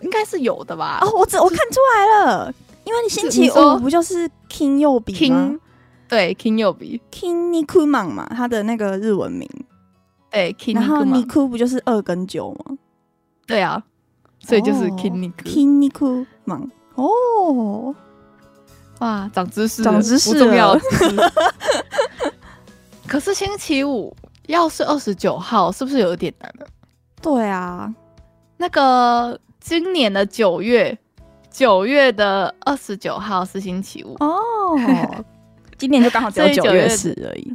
[0.00, 1.00] 应该是有的吧。
[1.02, 2.50] 哦，我只我看出来了，
[2.84, 5.54] 因为你星期五不就是 King 曜日吗？
[6.08, 9.46] 对，King 曜日，Kinnikuman 嘛，他的那个日文名。
[10.30, 12.78] 对，Kinnikuman，然后 Niku 不就是二跟九吗？
[13.46, 13.82] 对啊，
[14.38, 15.42] 所以就是 Kinniku。
[15.44, 16.70] Kinnikuman。
[16.94, 17.94] 哦，
[19.00, 20.74] 哇，长知识，长知识不重要。
[23.06, 26.57] 可是星期五要是二十九号，是不是有点难了？
[27.20, 27.92] 对啊，
[28.56, 30.96] 那个今年的九月，
[31.50, 34.76] 九月的二十九号是星期五哦。
[35.76, 37.52] 今年就刚好只有 九月四而已。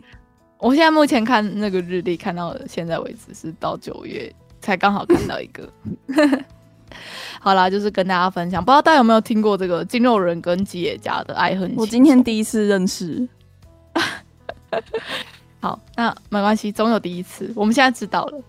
[0.57, 5.67] 我现在目前看那个日历，看到现在为止是到九月才刚好看到一个。
[7.41, 11.73] 好啦，就是跟大家分享，不知道大家有没有听过这个金肉人跟吉野家的爱恨？
[11.75, 13.27] 我今天第一次认识。
[15.59, 17.51] 好，那没关系，总有第一次。
[17.55, 18.41] 我们现在知道了。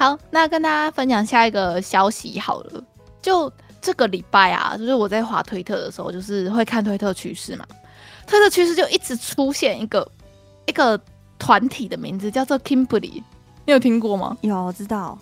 [0.00, 2.82] 好，那跟大家分享下一个消息好了。
[3.20, 7.66] 就这个礼拜啊，就是我在滑推特的时候，就是会看推特趋势嘛。
[8.26, 10.10] 推特趋势就一直出现一个
[10.64, 10.98] 一个
[11.38, 13.22] 团体的名字叫做 Kimberly，
[13.66, 14.34] 你有听过吗？
[14.40, 15.18] 有，我知道。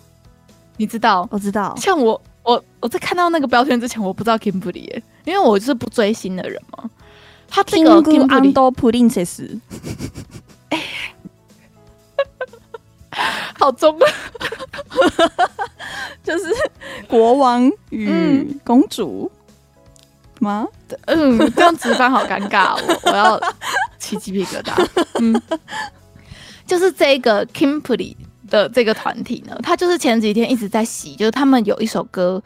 [0.77, 1.27] 你知道？
[1.29, 1.75] 我知道。
[1.75, 6.89] 像我，我我在看到那个标签之前，我不知道 Kimberly，耶，因为我就是不追星的人嘛。
[7.49, 9.59] 他这个 Kimply Princess，
[10.69, 10.81] 哎，
[13.59, 14.05] 好中啊！
[16.23, 16.45] 就是
[17.07, 19.29] 国王与公主。
[19.33, 19.39] 嗯
[20.41, 20.65] 吗？
[21.07, 23.37] 嗯，这样直翻好尴尬，我我要
[23.97, 24.87] 起鸡皮疙瘩。
[25.19, 25.41] 嗯，
[26.65, 28.15] 就是这个 Kimply
[28.49, 32.41] 的这个团体呢，他就是前几天一直在洗，就是他们有一首歌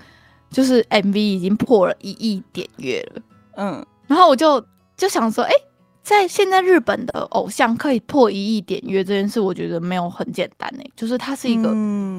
[0.49, 3.21] 就是 MV 已经破了一亿点阅了。
[3.57, 4.59] 嗯，然后我就
[4.97, 5.63] 就想说，哎、欸，
[6.03, 11.69] 在现在日本的偶像可以破一亿点阅这件事，我觉得没有很简单哎，就是它是一个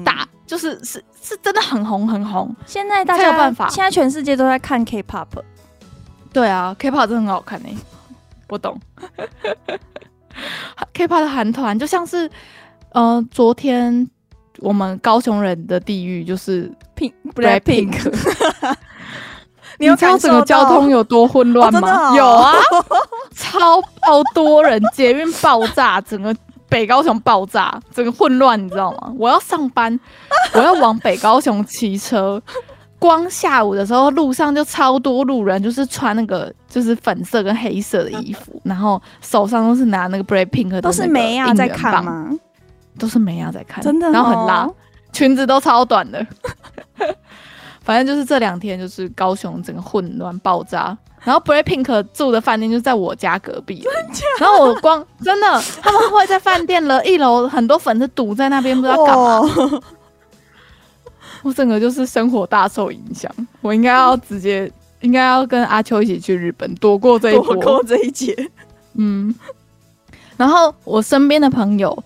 [0.03, 2.53] 大，嗯、就是是是真的很红很红。
[2.65, 5.27] 现在大家有办法，现在全世界都在看 K-pop。
[6.33, 7.71] 对啊，K-pop 真的很好看哎，
[8.49, 8.79] 我懂。
[10.93, 12.29] K-pop 的韩团就像是，
[12.91, 14.09] 呃，昨天
[14.59, 18.75] 我们高雄人的地狱就是 Pink Blackpink。
[19.77, 22.09] 你有知道整个交通有多混乱吗？
[22.09, 22.53] 哦哦、有啊，
[23.35, 26.33] 超爆多人，捷运爆炸，整个
[26.69, 29.13] 北高雄爆炸，整个混乱，你知道吗？
[29.19, 29.99] 我要上班，
[30.55, 32.41] 我要往北高雄骑车，
[32.97, 42.31] 光下午的时候路上就超多路人，就是穿那个就是粉色跟黑色的衣服，然后手上都是拿那个 BLACKPINK 的，都是梅亚在看吗？
[42.97, 44.69] 都是梅亚在看，真的、哦，然后很辣，
[45.11, 46.25] 裙子都超短的。
[47.83, 50.97] 反正就是这两天，就是高雄整个混乱爆炸。
[51.25, 53.83] 然后 BLACKPINK 住的饭店就在我家隔壁，
[54.39, 59.81] 然后我光真的他们会在饭店的一楼，很多粉丝堵在那边，不知道干嘛。
[61.43, 63.29] 我整个就是生活大受影响。
[63.59, 64.71] 我应该要直接，
[65.01, 68.33] 应该要跟阿秋一起去日本，躲过这一躲过这一劫。
[68.93, 69.33] 嗯。
[70.37, 72.01] 然后我身边的朋友。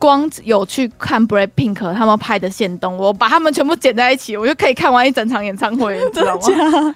[0.00, 6.94] 光有去看 BLACKPINK 他们拍的线动，我把他们全部剪在一起，我就可以看完一整场演唱会，你知道吗？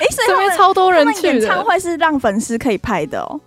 [0.00, 1.32] 哎，这边超多人去的。
[1.34, 3.40] 演唱会是让粉丝可以拍的哦，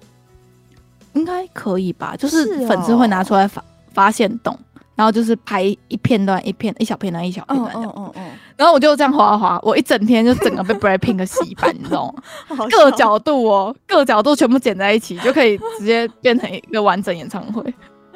[1.14, 2.16] 应该可以吧？
[2.18, 3.64] 就是粉丝会拿出来发
[3.94, 4.58] 发现动，
[4.96, 7.90] 然后就是拍一片段、一片、一小片段、一小片段这样。
[7.90, 8.22] 哦哦哦。
[8.58, 12.08] 然后我就这样滑滑，我一整天就整个被 BLACKPINK 洗版，你知道
[12.50, 12.66] 吗？
[12.72, 17.62] 各角度哦，各角度全部剪在一起，就可以直接变成一个完整演唱会。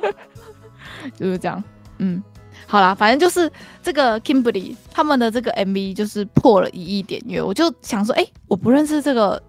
[1.17, 1.61] 就是这样，
[1.97, 2.23] 嗯，
[2.71, 3.51] 好啦，反正就是
[3.81, 9.41] 这个 Kimberly 他们的这个 MV 就是破了一亿点阅，我就想说，哎、欸，我不认识这个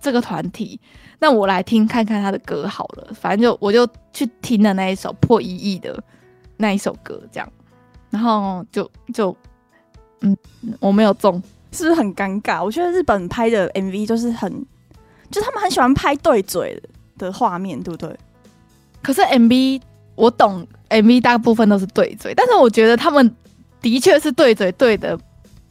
[0.00, 0.78] 这个团体，
[1.18, 3.08] 那我来听看看他的歌好了。
[3.12, 6.00] 反正就我就去听了那一首破一亿的
[6.56, 7.52] 那一首歌，这样，
[8.10, 9.36] 然后就就
[10.20, 10.36] 嗯，
[10.78, 12.64] 我没有中，是不是很尴尬？
[12.64, 14.64] 我觉得日本拍的 MV 就是很，
[15.32, 16.80] 就他们很喜欢拍对嘴
[17.18, 18.16] 的画面，对不对？
[19.02, 19.82] 可是 MV。
[20.14, 23.34] 我懂，MV 大部分都是对嘴，但是我觉得他们
[23.80, 25.18] 的确是对嘴对的，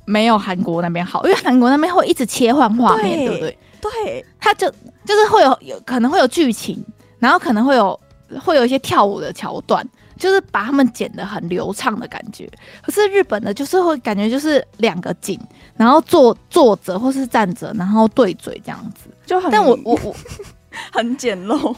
[0.06, 3.58] 没有韩国那边好，因为韩国那边会一直切换画面，对，不对？
[3.80, 4.70] 对，他就
[5.06, 6.84] 就是会有有可能会有剧情，
[7.20, 8.00] 然后可能会有
[8.44, 9.88] 会有一些跳舞的桥段，
[10.18, 12.50] 就是把他们剪得很流畅的感觉。
[12.82, 15.40] 可是日本的，就是会感觉就是两个景，
[15.76, 19.52] 然后坐坐着或是站着，然后对嘴这样子，就很。
[19.52, 20.16] 但我我我
[20.92, 21.76] 很简陋。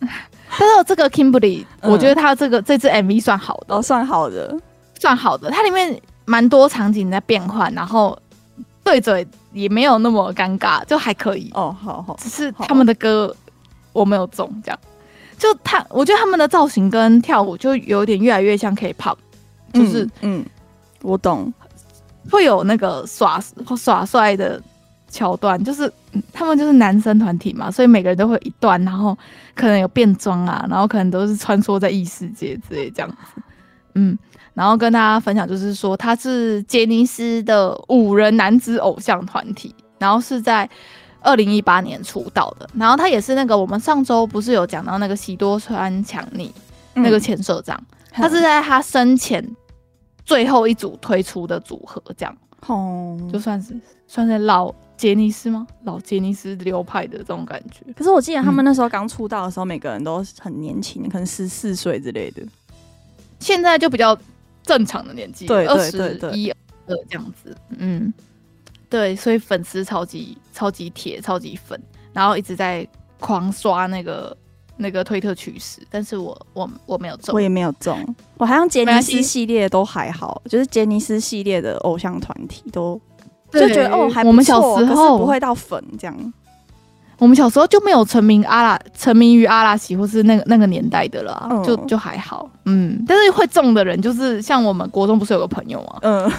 [0.48, 4.56] 但是这个 Kimberly，、嗯、我觉得他这个这支 MV 算好的，哦，算好的，
[4.98, 5.50] 算好的。
[5.50, 8.18] 它里面蛮多场景在变换，然后
[8.82, 11.50] 对嘴也没有那么尴尬，就还可以。
[11.54, 12.16] 哦，好好。
[12.18, 13.34] 只是他们的歌
[13.92, 14.78] 我没有中，这样。
[15.38, 19.16] 就他，我觉得他们的造型跟跳舞就有点越来越像 K-pop，
[19.72, 20.46] 就是嗯，嗯，
[21.02, 21.52] 我懂，
[22.30, 23.38] 会有那个耍
[23.76, 24.60] 耍帅的。
[25.08, 25.90] 桥段就是
[26.32, 29.16] 他们就是男生团体嘛，所以每个人都会一段，然后
[29.54, 33.42] 可能有变装啊，然后可能都是穿梭在异世界之类这样子。
[33.94, 34.18] 嗯，
[34.52, 40.68] 然后跟大家分享就是说，他是杰尼斯的五人男子偶像团体，然后是在
[41.20, 42.68] 二零一八年出道的。
[42.74, 46.52] 然后他也是那个我们上周不是有讲到那个喜多川强尼
[46.94, 49.42] 那个前社长，嗯，他是在他生前
[50.24, 52.36] 最后一组推出的组合，这样
[52.66, 53.74] 哦，就算是
[54.06, 54.74] 算是老。
[54.96, 55.66] 杰尼斯吗？
[55.84, 57.84] 老杰尼斯流派的这种感觉。
[57.92, 62.42] 可是我记得他们那时候刚出道的时候，每个人都很年轻，可能十四岁之类的。
[63.38, 64.16] 现在就比较
[64.62, 66.56] 正常的年纪，对对对对，一二
[67.08, 67.54] 这样子。
[67.76, 68.12] 嗯，
[68.88, 71.78] 对，所以粉丝超级超级铁，超级粉，
[72.14, 72.86] 然后一直在
[73.20, 74.34] 狂刷那个
[74.78, 75.82] 那个推特趋势。
[75.90, 78.02] 但是我我我没有中，我也没有中。
[78.38, 82.98] 我好像杰尼斯系列都还好，就是杰尼斯系列的偶像团体都。
[83.52, 86.32] 就觉得哦，还不错，我们小时候不会到粉这样。
[87.18, 92.46] 我们小时候就没有沉迷阿拉，沉迷于阿拉西或是那个那个年代的了，嗯、就就还好。
[92.66, 95.98] 嗯，但是会中的人就是像我们国中不是有个朋友吗？
[96.02, 96.30] 嗯，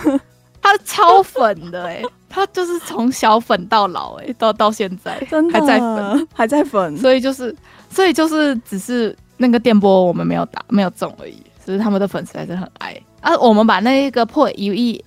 [0.62, 6.95] 他超粉的哎、欸， 他就是从小粉到老哎、欸，到到现在 真的还在粉，还在粉。
[6.97, 7.55] 所以就是，
[7.89, 11.41] 所以就是只是那个电波我们没有打，没有中而已。
[11.66, 13.36] 只是他们的粉丝还是很爱啊。
[13.39, 15.03] 我们把那个破一亿。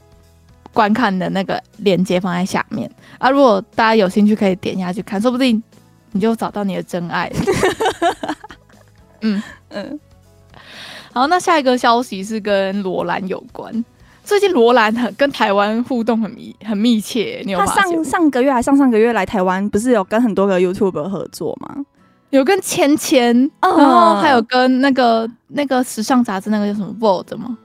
[0.72, 5.62] 观看的那个链接放在下面啊，如果大家有兴趣可以点下去看，说不定
[6.12, 7.30] 你就找到你的真爱。
[9.20, 10.00] 嗯 嗯。
[11.12, 13.84] 好，那下一个消息是跟罗兰有关，
[14.22, 17.58] 最近罗兰很跟台湾互动很密很密切，你有？
[17.58, 21.84] 他上上个月还上上个月来台湾，不是有跟很多个 YouTuber 合作吗？
[22.30, 27.58] 有跟芊芊，然后还有跟那个那个时尚杂志那个叫什么 Vogue 吗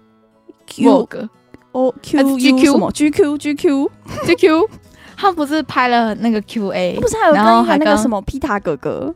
[0.67, 1.29] ？Vogue
[1.75, 3.91] O Q G Q 什么 G Q G Q
[4.25, 4.69] G Q，
[5.17, 9.13] 他们不是拍了那个 Q A，不是还有跟还那个什么皮塔哥哥？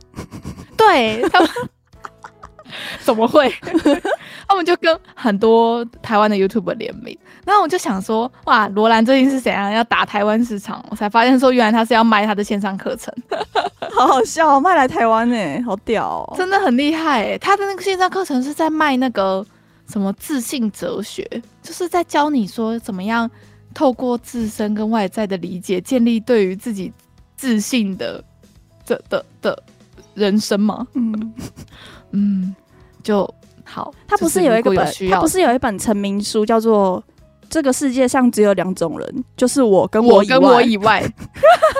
[0.76, 1.48] 对他们。
[3.02, 3.52] 怎么会？
[4.46, 10.84] 他们就跟很多台湾的 YouTuber 联名，然后我就想说，哇，罗兰最近是怎样要打台湾市场？
[10.88, 13.12] 我才发现说，原来他是要卖他的线上课程，
[13.92, 17.38] 好好笑，卖来台湾哎，好屌哦，真的很厉害哎！
[17.38, 19.44] 他的那个线上课程是在卖那个
[19.90, 21.24] 什么自信哲学，
[21.62, 23.28] 就是在教你说怎么样
[23.74, 26.92] 透过自身跟外在的理解，建立对于自己
[27.36, 28.22] 自信的
[28.86, 29.62] 的的的
[30.14, 30.86] 人生吗？
[30.94, 31.34] 嗯。
[32.12, 32.54] 嗯，
[33.04, 33.32] 就
[33.64, 33.94] 好。
[34.08, 37.00] 他不是有一个本，他不是有一本成名书，叫做
[37.48, 41.02] 《这个世界上只有两种人，就是我跟我跟我以外》。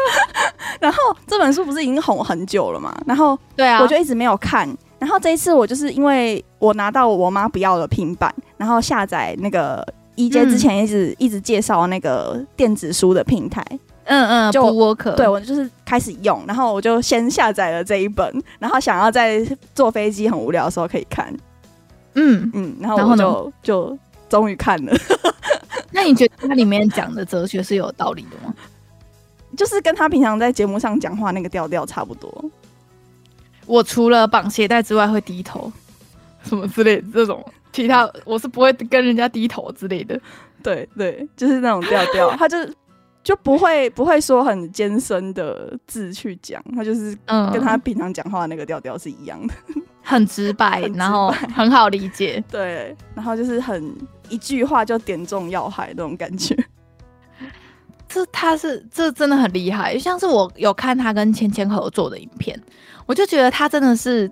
[0.80, 2.96] 然后这本书不是已经红很久了嘛？
[3.04, 4.68] 然后对啊，我就一直没有看。
[5.00, 9.84] 然后这一次我就是因为我拿到我妈不要的平板，然后下载那个
[10.14, 13.64] 一阶之前一直、嗯、一直介绍那个电子书的平台。
[14.04, 21.34] 嗯嗯，就 Work，对，我就是开始用，然后我就先下载了这一本，然后想要在坐飞机很无聊的时候可以看。
[22.14, 23.98] 嗯嗯，然后我就就
[24.28, 24.92] 终于看了。
[25.92, 28.54] 那你觉得它里面讲的哲学是有道理的吗？
[29.56, 32.44] 就是跟他平常在节目上讲话那个调调差不多。
[33.70, 35.72] 我除了绑鞋带之外会低头，
[36.42, 40.20] 什么之类的这种，其他我是不会跟人家低头之类的。
[40.62, 42.56] 对对，就是那种调调， 他就。
[43.22, 47.14] 就不会不会说很尖深的字去讲，他就是
[47.52, 52.42] 跟他平常讲话那个调调是一样的， 嗯、很直白，然后很好理解。
[52.50, 53.94] 对，然后就是很
[54.30, 56.56] 一句话就点中要害那种感觉。
[58.12, 62.60] 这他是这真的很厉害，像是我有看他跟芊芊合作的影片，
[63.06, 64.30] 我就觉得他真的是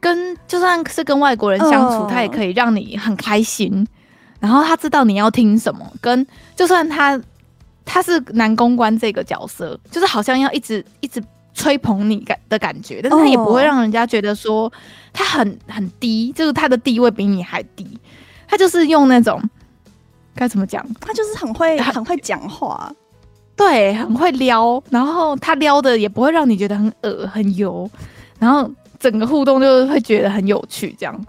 [0.00, 3.86] 跟就算是跟外国人相处，他也可以让你很开心。
[4.40, 6.26] 然后他知道你要听什么，跟
[6.56, 7.20] 就算他。
[7.88, 11.22] 他是男公关这个角色，就是好像要一直一直
[11.54, 14.70] 吹捧你感的感觉，但是他也不会让人家觉得说
[15.12, 17.86] 他很很低，就是他的地位比你还低。
[18.48, 19.40] 他就是用那种
[20.36, 22.92] 该怎么讲，他就是很会很会讲话，
[23.56, 27.90] 对，很会撩，然后他撩的也不会让你觉得很恶很油，
[28.38, 28.70] 然后
[29.00, 31.26] 整个互动就会觉得很有趣，这样，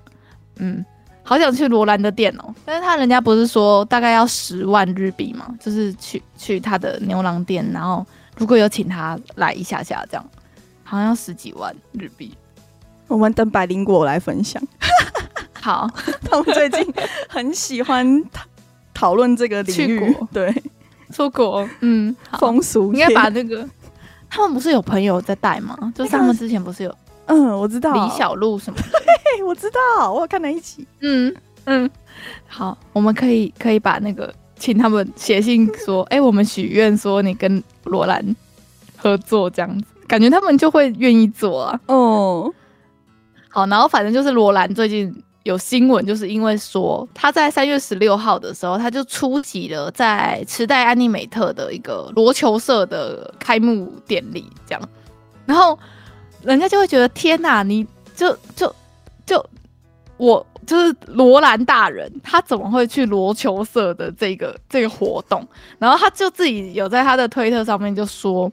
[0.57, 0.85] 嗯。
[1.29, 10.25] 好想去罗兰的店哦、喔，但是他人家不是说大概要十万日币嘛，就是去去他的牛郎店，然后如果有请他来一下下这样，
[10.85, 12.33] 好像要十几万日币。
[13.09, 14.63] 我们等百灵果来分享。
[15.59, 15.85] 好，
[16.23, 16.93] 他们最近
[17.27, 18.23] 很喜欢
[18.97, 20.51] 讨论这个领域，对，
[21.13, 23.63] 出国，嗯，风俗应该把那个，
[24.27, 25.77] 他们不是有朋友在带吗？
[25.93, 26.97] 就是他们之前不是有。
[27.27, 28.89] 嗯，我知道李小璐什么的，
[29.23, 30.87] 对，我知道，我有看在一起。
[31.01, 31.31] 嗯
[31.65, 31.87] 嗯，
[32.47, 38.35] 好，我们可以可以把那个请他们写信说， 哎、欸，我们许愿说你跟罗兰
[38.97, 41.79] 合作这样子，感觉他们就会愿意做啊。
[41.85, 42.51] 哦，
[43.49, 45.13] 好，然后反正就是罗兰最近
[45.47, 54.89] 有新闻，就是因为说他在三月十六号的时候，他就出席了在池袋安妮美特的一个罗球社的开幕典礼，这样，
[55.45, 55.77] 然后。
[56.43, 57.85] 人家就会觉得天哪，你
[58.15, 58.73] 就就
[59.25, 59.43] 就
[60.17, 65.45] 我就是罗兰大人，他怎么会去罗球社的这个这个活动？
[65.77, 68.49] 然后他就自己有在他的推特上面就说，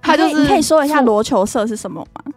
[0.00, 2.32] 他就是你可以说一下罗球社是什么吗？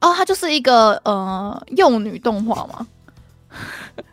[0.00, 2.86] 哦，他就是一个呃幼女动画嘛，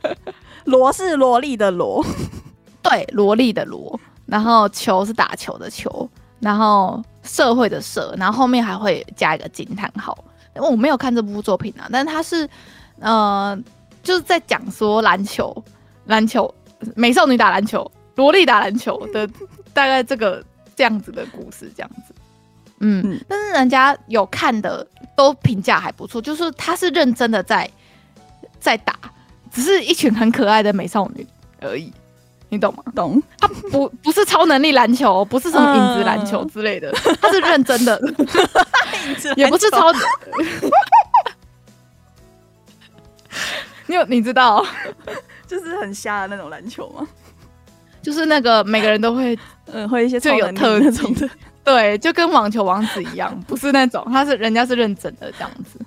[0.65, 2.05] 罗是萝莉的萝，
[2.81, 6.09] 对，萝莉的萝，然后球是打球的球，
[6.39, 7.03] 然后。
[7.23, 10.17] 社会的社，然后后面还会加一个惊叹号。
[10.55, 12.49] 我没有看这部作品啊，但是他是，
[13.01, 13.53] 呃，
[14.01, 15.53] 就是在讲说篮球，
[16.05, 16.49] 篮球
[16.95, 19.27] 美少女打篮球，萝莉打篮球的
[19.73, 20.41] 大概这个
[20.73, 22.15] 这样子的故事，这样子。
[22.79, 27.69] 嗯，嗯，但是人家有看的都评价还不错，就是他是认真的在
[28.57, 28.97] 在打，
[29.57, 31.25] 只是一群很可爱的美少女
[31.61, 31.91] 而已。
[32.49, 32.83] 你懂吗？
[32.95, 33.19] 懂。
[33.39, 37.99] 他不不是超能力篮球，不是什么影子篮球之类的， 他是认真的。
[39.35, 39.91] 也不是超。
[43.87, 44.63] 你有你知道，
[45.47, 47.07] 就是很瞎的那种篮球吗？
[48.03, 49.35] 就是那个每个人都会，
[49.73, 51.27] 嗯，会一些最有特那种的。
[51.63, 55.79] 对，就跟网球王子一样，不是那种，他是人家是认真的这样子。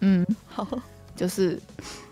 [0.00, 0.66] 嗯，好。
[1.16, 1.60] 就是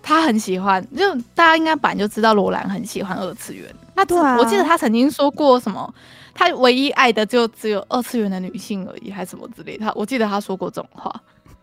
[0.03, 3.64] 他很喜欢，就大家应该本来就知道罗兰很喜欢二次元。
[3.96, 5.92] 他对、啊，我记得他曾经说过什么，
[6.34, 9.84] 他唯一爱的就只有二次元的女性而已，还是什么之类的。
[9.84, 11.14] 他我记得他说过这种话。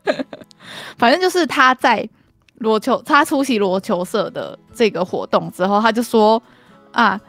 [0.98, 2.08] 反正就是他在
[2.60, 6.42] 罗球，他出席罗球社的这个活动之后，他就说
[6.92, 7.20] 啊，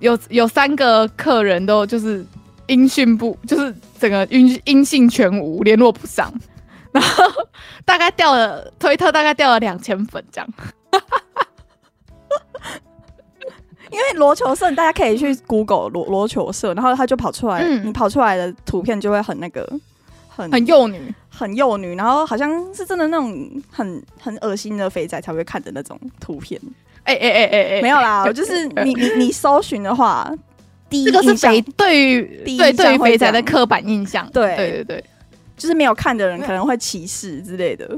[0.00, 2.24] 有有三个客人都就是
[2.68, 6.32] 音讯不，就是整个音音信全无，联络不上，
[6.92, 7.24] 然后
[7.84, 10.48] 大概掉了推特，大概掉了两千粉这样。
[13.90, 19.68] 因为罗球社，大家可以去 Google 罗罗球社，然后他就跑出来，嗯、你跑出来的图片就会很那个。
[20.34, 26.58] 很很幼女，很幼女，然后好像是真的那种很很恶心的肥仔才会看的那种图片。
[27.02, 30.32] 哎哎哎哎哎，没有啦，就是你你你搜寻的话，
[30.88, 34.26] 第一这个是肥对于对对于肥仔的刻板印象。
[34.32, 35.04] 对对对对，
[35.62, 37.88] 就是没有看的人可能会歧视之类的。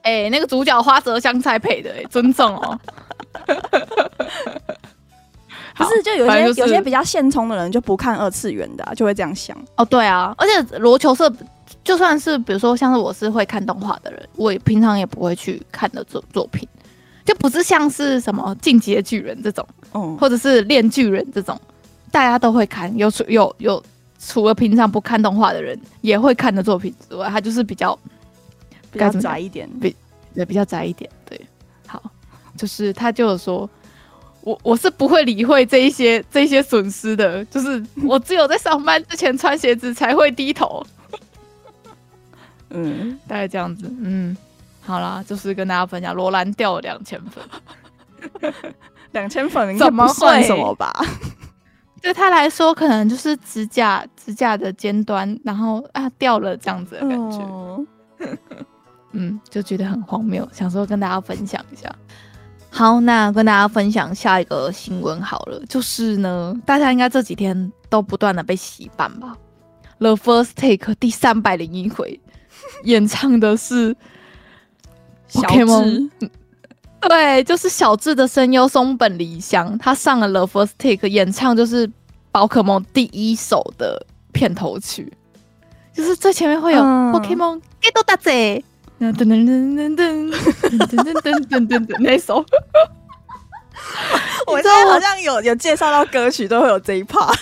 [0.00, 2.80] 哎、欸，那个主角花泽香菜配的、欸，哎，尊重哦。
[5.76, 9.54] 不是，就有些、就是、有些比较现充的人就不看二次元的、啊，就会这样想。
[9.76, 11.30] 哦，对啊，而且罗球社
[11.84, 16.66] 就算是比如说像是我是会看动画的人，我也平常也不会去看的作作品，
[17.22, 21.60] 就不是像是什么进击的巨人这种，嗯，或者是链锯人这种，
[22.10, 22.96] 大家都会看。
[22.96, 23.82] 有除有有
[24.18, 27.98] 除了平常不看动画的人也会看的作品之外，他就是比较
[28.90, 29.94] 比较宅一点，比
[30.34, 31.10] 对比较宅一点。
[31.24, 31.40] 对，
[31.86, 32.02] 好，
[32.56, 33.68] 就是他就是说。
[34.42, 40.82] 我我是不会理会这一些这一些损失的，就是我只有在上班之前穿鞋子才会低头。
[42.70, 43.92] 嗯，大概这样子。
[44.00, 44.34] 嗯，
[44.80, 47.44] 好啦，就是跟大家分享，罗兰掉了两千粉，
[49.12, 50.98] 两千粉应该不算什么吧？
[52.00, 57.38] 对他来说，可能就是指甲指甲的尖端，然后啊掉了这样子的感觉。
[57.38, 57.84] 哦、
[59.12, 61.92] 嗯，就觉得很荒谬，想说跟大家分享一下。
[62.70, 69.36] 好，那跟大家分享下一个新闻好了，就是呢，大家应该这几天都不断的被洗版吧。
[69.98, 72.20] The First Take 第三百零一回
[72.84, 73.96] 演唱的是
[75.26, 76.10] 小智，
[77.00, 81.90] 对，就是小智的声优松本梨香，他上了 The First Take 演唱，就是
[82.30, 85.12] 宝可梦第一首的片头曲，
[85.94, 88.62] 就是最前面会有 Pokemon Get 大姐。
[89.00, 92.44] 噔噔噔噔噔噔噔噔噔噔噔，那首，
[94.48, 97.32] 我现在好像有有介绍到歌曲都会有这一 part，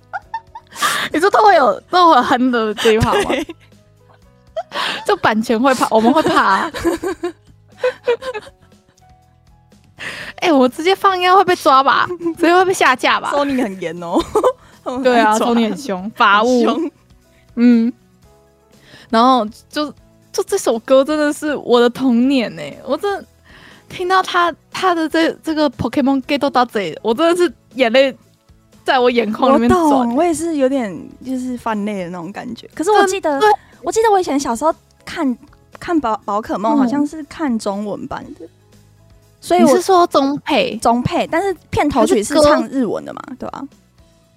[1.10, 3.30] 你说都会有都会哼的这一 part 吗？
[5.06, 6.72] 就版权会怕，我们会怕、啊。
[10.36, 12.06] 哎、欸，我直接放应该会被抓吧？
[12.36, 14.18] 直接会被下架吧？Sony 很严哦，
[15.02, 16.66] 对啊，Sony 很凶，法务，
[17.56, 17.92] 嗯，
[19.10, 19.92] 然后就。
[20.32, 22.78] 就这首歌真的是我的童年呢、欸！
[22.84, 23.24] 我真的
[23.88, 28.14] 听到他他的这这个 Pokemon Get 到这，我真的是眼泪
[28.84, 30.14] 在我眼眶里面转。
[30.14, 32.68] 我也是有点就是泛泪的那种感觉。
[32.74, 33.40] 可是我记得，
[33.82, 34.74] 我记得我以前小时候
[35.06, 35.26] 看
[35.78, 38.50] 看宝宝可梦，好像是看中文版的，嗯、
[39.40, 43.22] 所以我是说中配中配，但是片头曲是唱日文的嘛？
[43.38, 43.62] 对吧？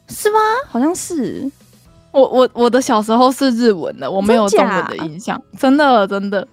[0.07, 0.39] 是吗？
[0.67, 1.49] 好像是。
[2.11, 6.45] 我我我的小时候是日文的，我没有中文的印象，真的真的。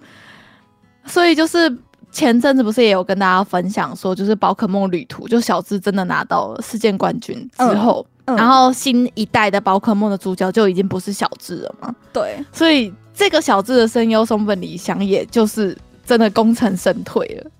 [1.06, 1.74] 所以就是
[2.12, 11.94] 前阵子不是也有跟大家分享说，就是宝可梦旅途，就小智真的拿到了世界冠军之后，嗯嗯、然后新一代的宝可梦的主角就已经不是小智了嘛？
[12.12, 12.44] 对。
[12.52, 17.50] 所以这个小智的声优松本理香，也就是真的功成身退了。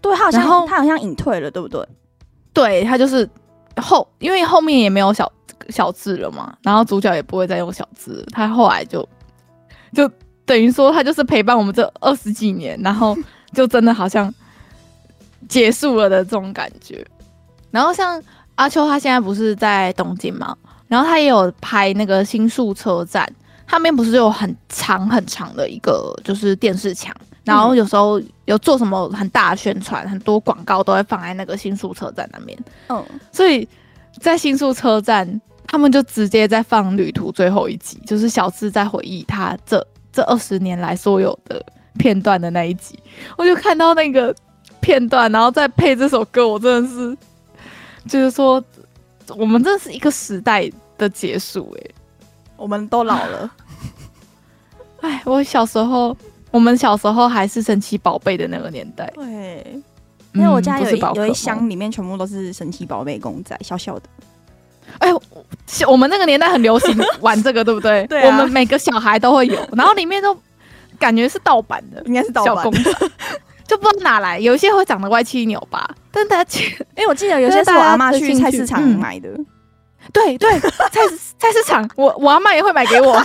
[0.00, 1.84] 对，他好像后他好像隐退了，对不对？
[2.52, 3.28] 对，他就是
[3.76, 5.30] 后，因为后面也没有小。
[5.70, 9.06] 小智了嘛，然后主角也不会再用小智，他后来就
[9.92, 10.10] 就
[10.46, 13.14] 等于说他就是陪伴我们这二十几年，然后
[13.52, 14.32] 就真的好像
[15.46, 17.06] 结束了的这种感觉。
[17.70, 18.22] 然后像
[18.54, 20.56] 阿秋，他现在不是在东京嘛，
[20.86, 23.30] 然后他也有拍那个新宿车站，
[23.68, 27.14] 他们不是有很长很长的一个就是电视墙，
[27.44, 32.58] 然后有时候有做什么很大的宣传，很多广告都会放在那个新宿车站那边。
[32.88, 33.68] 嗯，所以
[34.18, 35.40] 在新宿车站。
[35.70, 41.62] 他们就直接在放旅途最后一集，就是小智在回忆他这这二十年来所有的
[41.98, 42.98] 片段的那一集。
[43.36, 44.34] 我就看到那个
[44.80, 47.14] 片段，然后再配这首歌，我真的是
[48.08, 48.64] 就是说，
[49.36, 50.66] 我们这是一个时代
[50.96, 51.94] 的结束，欸，哎，
[52.58, 53.50] 我们都老了。
[55.00, 56.14] 哎，我小时候，
[56.50, 59.10] 我们小时候还是神奇宝贝的那个年代。
[59.14, 59.80] 对，
[60.34, 64.02] 因为我家有一、嗯、有一箱里面全部都是神奇宝贝公仔，小小的。
[64.98, 65.08] 哎，
[65.86, 68.04] 我们那个年代很流行玩这个，对不对？
[68.08, 70.36] 对啊，我们每个小孩都会有，然后里面都
[70.98, 73.10] 感觉是盗版的，应该是盗版的，
[73.68, 74.40] 就不知道哪来。
[74.40, 76.60] 有一些会长得歪七扭八，但大家，
[76.96, 79.28] 因为我记得有些是我阿妈去菜市场买的。
[80.12, 80.58] 对对，
[80.90, 81.00] 菜
[81.38, 83.12] 菜市场，我我阿妈也会买给我。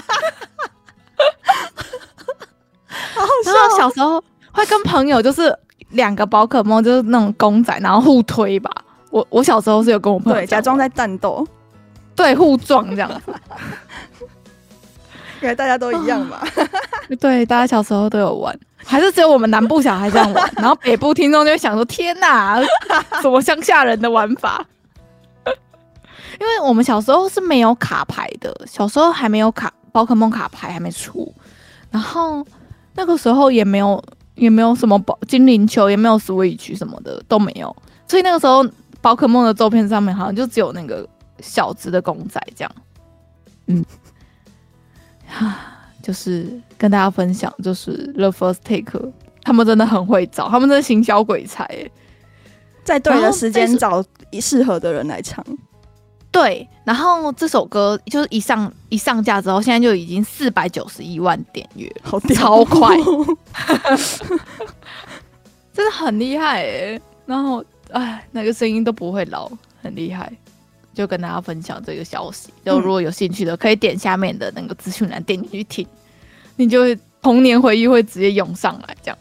[3.13, 3.53] 好好笑。
[3.53, 5.55] 然后小时候会跟朋友就是
[5.89, 8.69] 两个宝可梦，就是那种公仔，然后互推吧。
[9.09, 11.47] 我我小时候是有跟我朋友对假装在战斗，
[12.15, 13.33] 对互撞这样子。
[15.41, 16.39] 原来大家都一样嘛？
[17.19, 20.51] 对，大家小时候都有玩，还是只有我们南部小孩这样玩？
[20.55, 22.61] 然后北部听众就会想说：天哪，
[23.21, 24.65] 什么乡下人的玩法？
[26.43, 31.33] 因为我们小时候是没有卡牌的，小时候还没有卡宝可梦卡牌还没出，
[31.89, 32.45] 然后
[32.95, 34.03] 那个时候也没有
[34.35, 37.73] 也没有什么宝精灵球，也没有 Switch 什么的都没有，
[38.07, 38.67] 所以那个时候
[38.99, 41.07] 宝可梦的照片上面好像就只有那个
[41.39, 42.71] 小只的公仔这样，
[43.67, 43.85] 嗯。
[45.33, 49.13] 啊， 就是跟大家分享，就是 The First Take，
[49.43, 51.89] 他们真的很会找，他们真的行销鬼才，
[52.83, 54.03] 在对的时间找
[54.41, 55.43] 适合的人来唱。
[56.33, 62.97] 对，然后这首歌就是一上一上架之后，现在就已经四百九十一万点阅，好超快，
[65.71, 66.99] 真的很厉害哎。
[67.27, 69.49] 然后哎，那个声音都不会老，
[69.81, 70.29] 很厉害。
[70.95, 75.87] 就跟大家分享这个消息，就如果有兴趣的，可以点下面的那个资讯栏，点进去听，
[76.55, 78.95] 你就会童年回忆会直接涌上来。
[79.01, 79.17] 这样，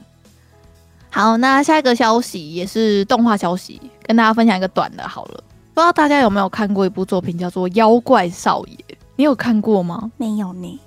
[1.08, 5.08] 好，那下一个消息也是动画消息，跟大家分享一个短的。
[5.08, 5.44] 好了，
[5.74, 8.76] 不知道大家有没有看过一部作品叫做《妖怪少爷》？
[9.16, 10.10] 你有看过吗？
[10.16, 10.80] 没有呢。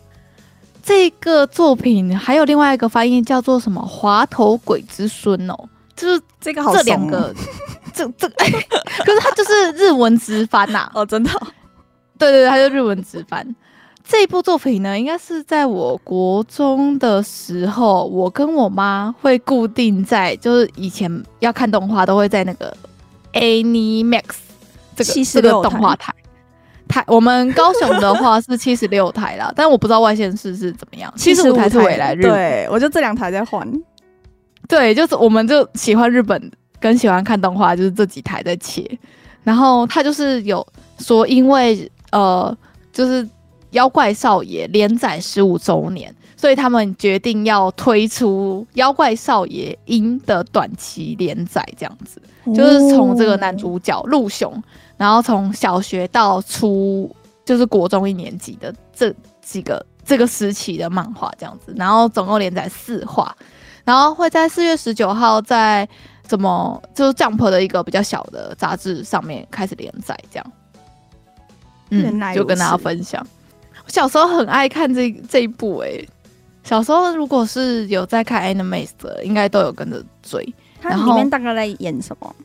[0.83, 5.57] 这个作品还有另外一个翻译叫做什么“滑头鬼之孙”哦，
[5.95, 7.33] 就是这个好这两个。
[7.91, 10.88] 这这， 可是它就是日文直翻呐！
[10.93, 11.31] 哦，真的，
[12.19, 13.55] 对对对，它就日文直翻。
[14.07, 22.75] 这一部作品呢，应该是在我国中的时候，我跟我妈会固定在，就是以前要看动画都会在那个
[23.33, 24.23] Animax
[24.96, 26.14] 这个这个动画台
[26.88, 27.04] 台。
[27.08, 31.14] 我们高雄的话是 七十六台啦，但我不知道外县市是怎么样。
[31.16, 33.70] 七十五台是未来日，对，我就这两台在换。
[34.68, 36.52] 对，就是我们就喜欢日本。
[36.78, 38.86] 跟喜欢看动画就是这几台在切，
[39.43, 40.64] 然后他就是有
[41.00, 42.56] 说，因为呃，
[42.91, 43.28] 就是
[43.72, 52.22] 妖怪少爷连载十五周年，所以他们决定要推出妖怪少爷樱的短期连载，这样子，
[52.54, 54.62] 就是从这个男主角陆雄，
[54.98, 63.36] 然后从小学到初就是国中一年级的这几个这个时期的漫画这样子，然后总共连载四话，
[63.84, 65.88] 然后会在四月十九号在。
[66.28, 70.52] 怎么就是 Jump 的一个比较小的杂志上面开始连载这样，
[71.91, 73.24] 嗯，就跟大家分享。
[73.86, 76.10] 我小时候很爱看这这一部诶、欸，
[76.64, 80.52] 小时候如果是有在看 Anime 的，应该都有跟着追。
[80.82, 82.36] 它里面大概在演什么？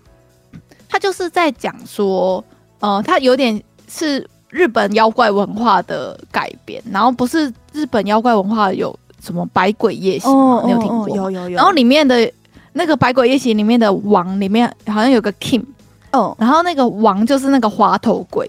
[0.91, 2.45] 他就是在讲说，
[2.81, 10.57] 呃，他有点是日本妖怪文化的改编，然后不是日本妖怪文化有什么百鬼夜行吗？
[10.57, 11.09] 哦、你有听过？
[11.09, 11.57] 有有有。
[11.57, 12.31] 然后里面的。
[12.73, 15.65] 那个《百鬼夜行》里面的王里面好像有个 King
[16.13, 18.49] 哦，然后那个王就是那个滑头鬼，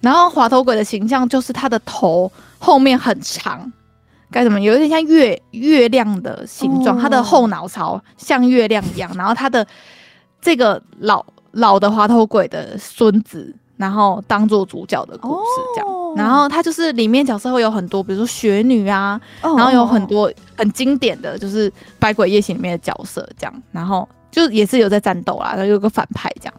[0.00, 3.70] 然后滑头鬼的形象就是他的头后面很长，
[4.30, 9.66] 该怎么有一点像月月亮的形状，他的后脑勺像月亮一样，然后他的
[10.40, 11.22] 这个老
[11.52, 15.88] 老的滑头鬼的孙子，然后当做主角的故事这样。
[16.16, 19.58] 然后他就是里面角色会有很多，比如说雪女啊，oh.
[19.58, 26.54] 然后有很多很经典的就是《百鬼夜行》里面的角色这样，然后就也是有在战斗啦，然后有个反派这样。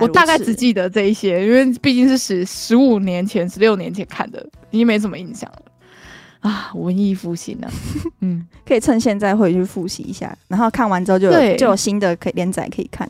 [0.00, 6.70] 我大概只记得这一些，因为毕竟是十十五年前、十六年前看的，已经没什么印象了啊。
[6.74, 7.68] 文艺复兴呢，
[8.20, 13.06] 嗯，可以趁现在回去复习一下，然后看完之后就有就有新的可以连载可以看。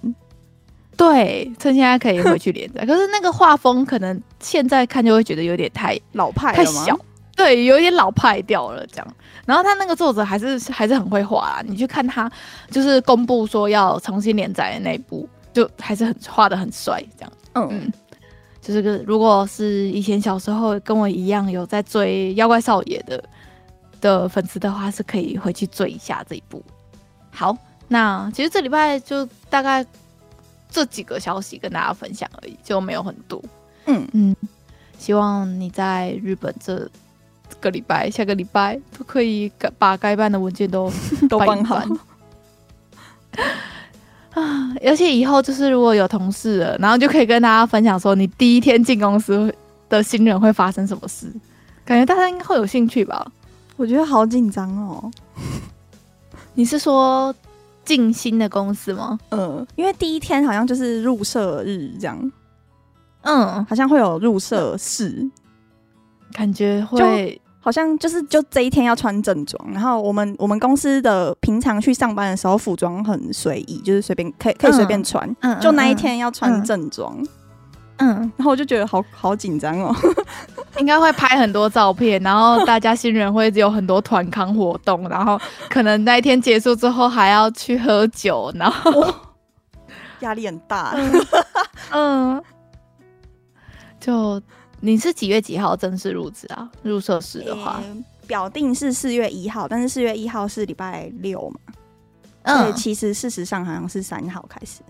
[0.96, 2.84] 对，趁现在可以回去连载。
[2.86, 6.98] 可是那个画风可能现在看就会觉得有点太老派，太小。
[7.36, 9.14] 对，有点老派掉了这样。
[9.44, 11.62] 然后他那个作者还是还是很会画啊。
[11.66, 12.30] 你去看他，
[12.70, 17.32] 就是公布说要重新连载的那一部，就还是很画的很帅这样。
[17.54, 17.92] 嗯嗯，
[18.60, 23.22] 就是个如果是以前小时候跟我一样有在追妖怪少爷的
[24.00, 26.62] 的粉丝的话，是可以回去追一下这一部。
[27.32, 27.56] 好，
[27.88, 29.84] 那其实这礼拜就大概。
[30.74, 33.40] 这几个消息跟大家分享而已，就没有很多。
[33.86, 34.34] 嗯嗯，
[34.98, 36.90] 希望你在日本这
[37.60, 40.90] 个礼拜、下个礼拜都可以把该办的文件都
[41.30, 41.76] 都办好
[44.32, 44.74] 啊！
[44.84, 49.54] 而且以后就是如果有同事了，然后就可以跟大家分享说，你第一天进公司
[49.88, 51.32] 的新人会发生什么事，
[51.84, 53.24] 感觉大家应该会有兴趣吧？
[53.76, 55.08] 我觉得好紧张哦。
[56.54, 57.34] 你是说
[57.84, 59.18] 进新的公司吗？
[59.30, 62.32] 嗯，因为第一天好像就是入社日这样，
[63.22, 65.30] 嗯，好像会有入社式，
[66.32, 77.16] 感觉会好像就是就这一天要穿正装，然后我们我们公司的平常去上班的时候服装很随意，就是随便可以可以随便穿，嗯，就那一天要穿正装。
[77.18, 77.28] 嗯嗯，
[77.96, 79.94] 然后我就觉得好好紧张哦，
[80.78, 85.40] 应该会拍很多照片，然后大家新人会有很多团康活动，然后
[85.70, 89.14] 可能那一天结束之后还要去喝酒，然后
[90.20, 90.94] 压力很大。
[91.90, 92.42] 嗯，
[94.00, 94.42] 就
[94.80, 96.68] 你是几月几号正式入职啊？
[96.82, 101.60] 入社时的话，欸、表定是四月一号，但是四月一号是礼拜六嘛？
[102.42, 104.82] 嗯，所以其实事实上好像是三号开始。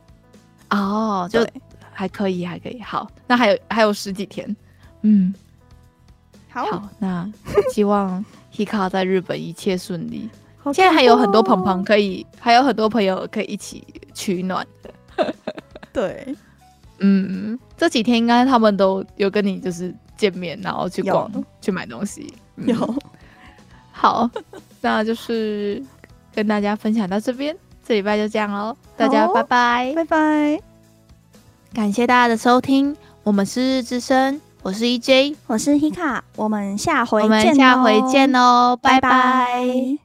[0.71, 1.47] 哦，就。
[1.95, 2.81] 还可以，还可以。
[2.83, 4.55] 好，那还有还有十几天，
[5.03, 5.33] 嗯，
[6.51, 7.31] 好，好，那
[7.73, 8.23] 希望
[8.53, 10.29] Hika 在日本一切顺利。
[10.73, 14.67] 现在还有很多朋朋可以，还有很多朋友可以一起取暖。
[14.83, 15.35] 的。
[15.93, 16.35] 对，
[16.99, 21.31] 嗯，这几天应该他们都有跟你就是见面，然后去逛、
[21.61, 22.33] 去买东西。
[22.57, 22.95] 嗯、有，
[23.93, 24.29] 好，
[24.81, 25.83] 那就是
[26.35, 27.55] 跟大家分享到这边，
[27.87, 30.74] 这礼拜就这样喽，大家拜拜，拜拜。
[31.75, 39.11] 感谢大家的收听，我们是日日之声，我是 EJ，我是 Hika，我们下回我们下回见哦，拜拜。
[39.11, 40.04] 拜拜。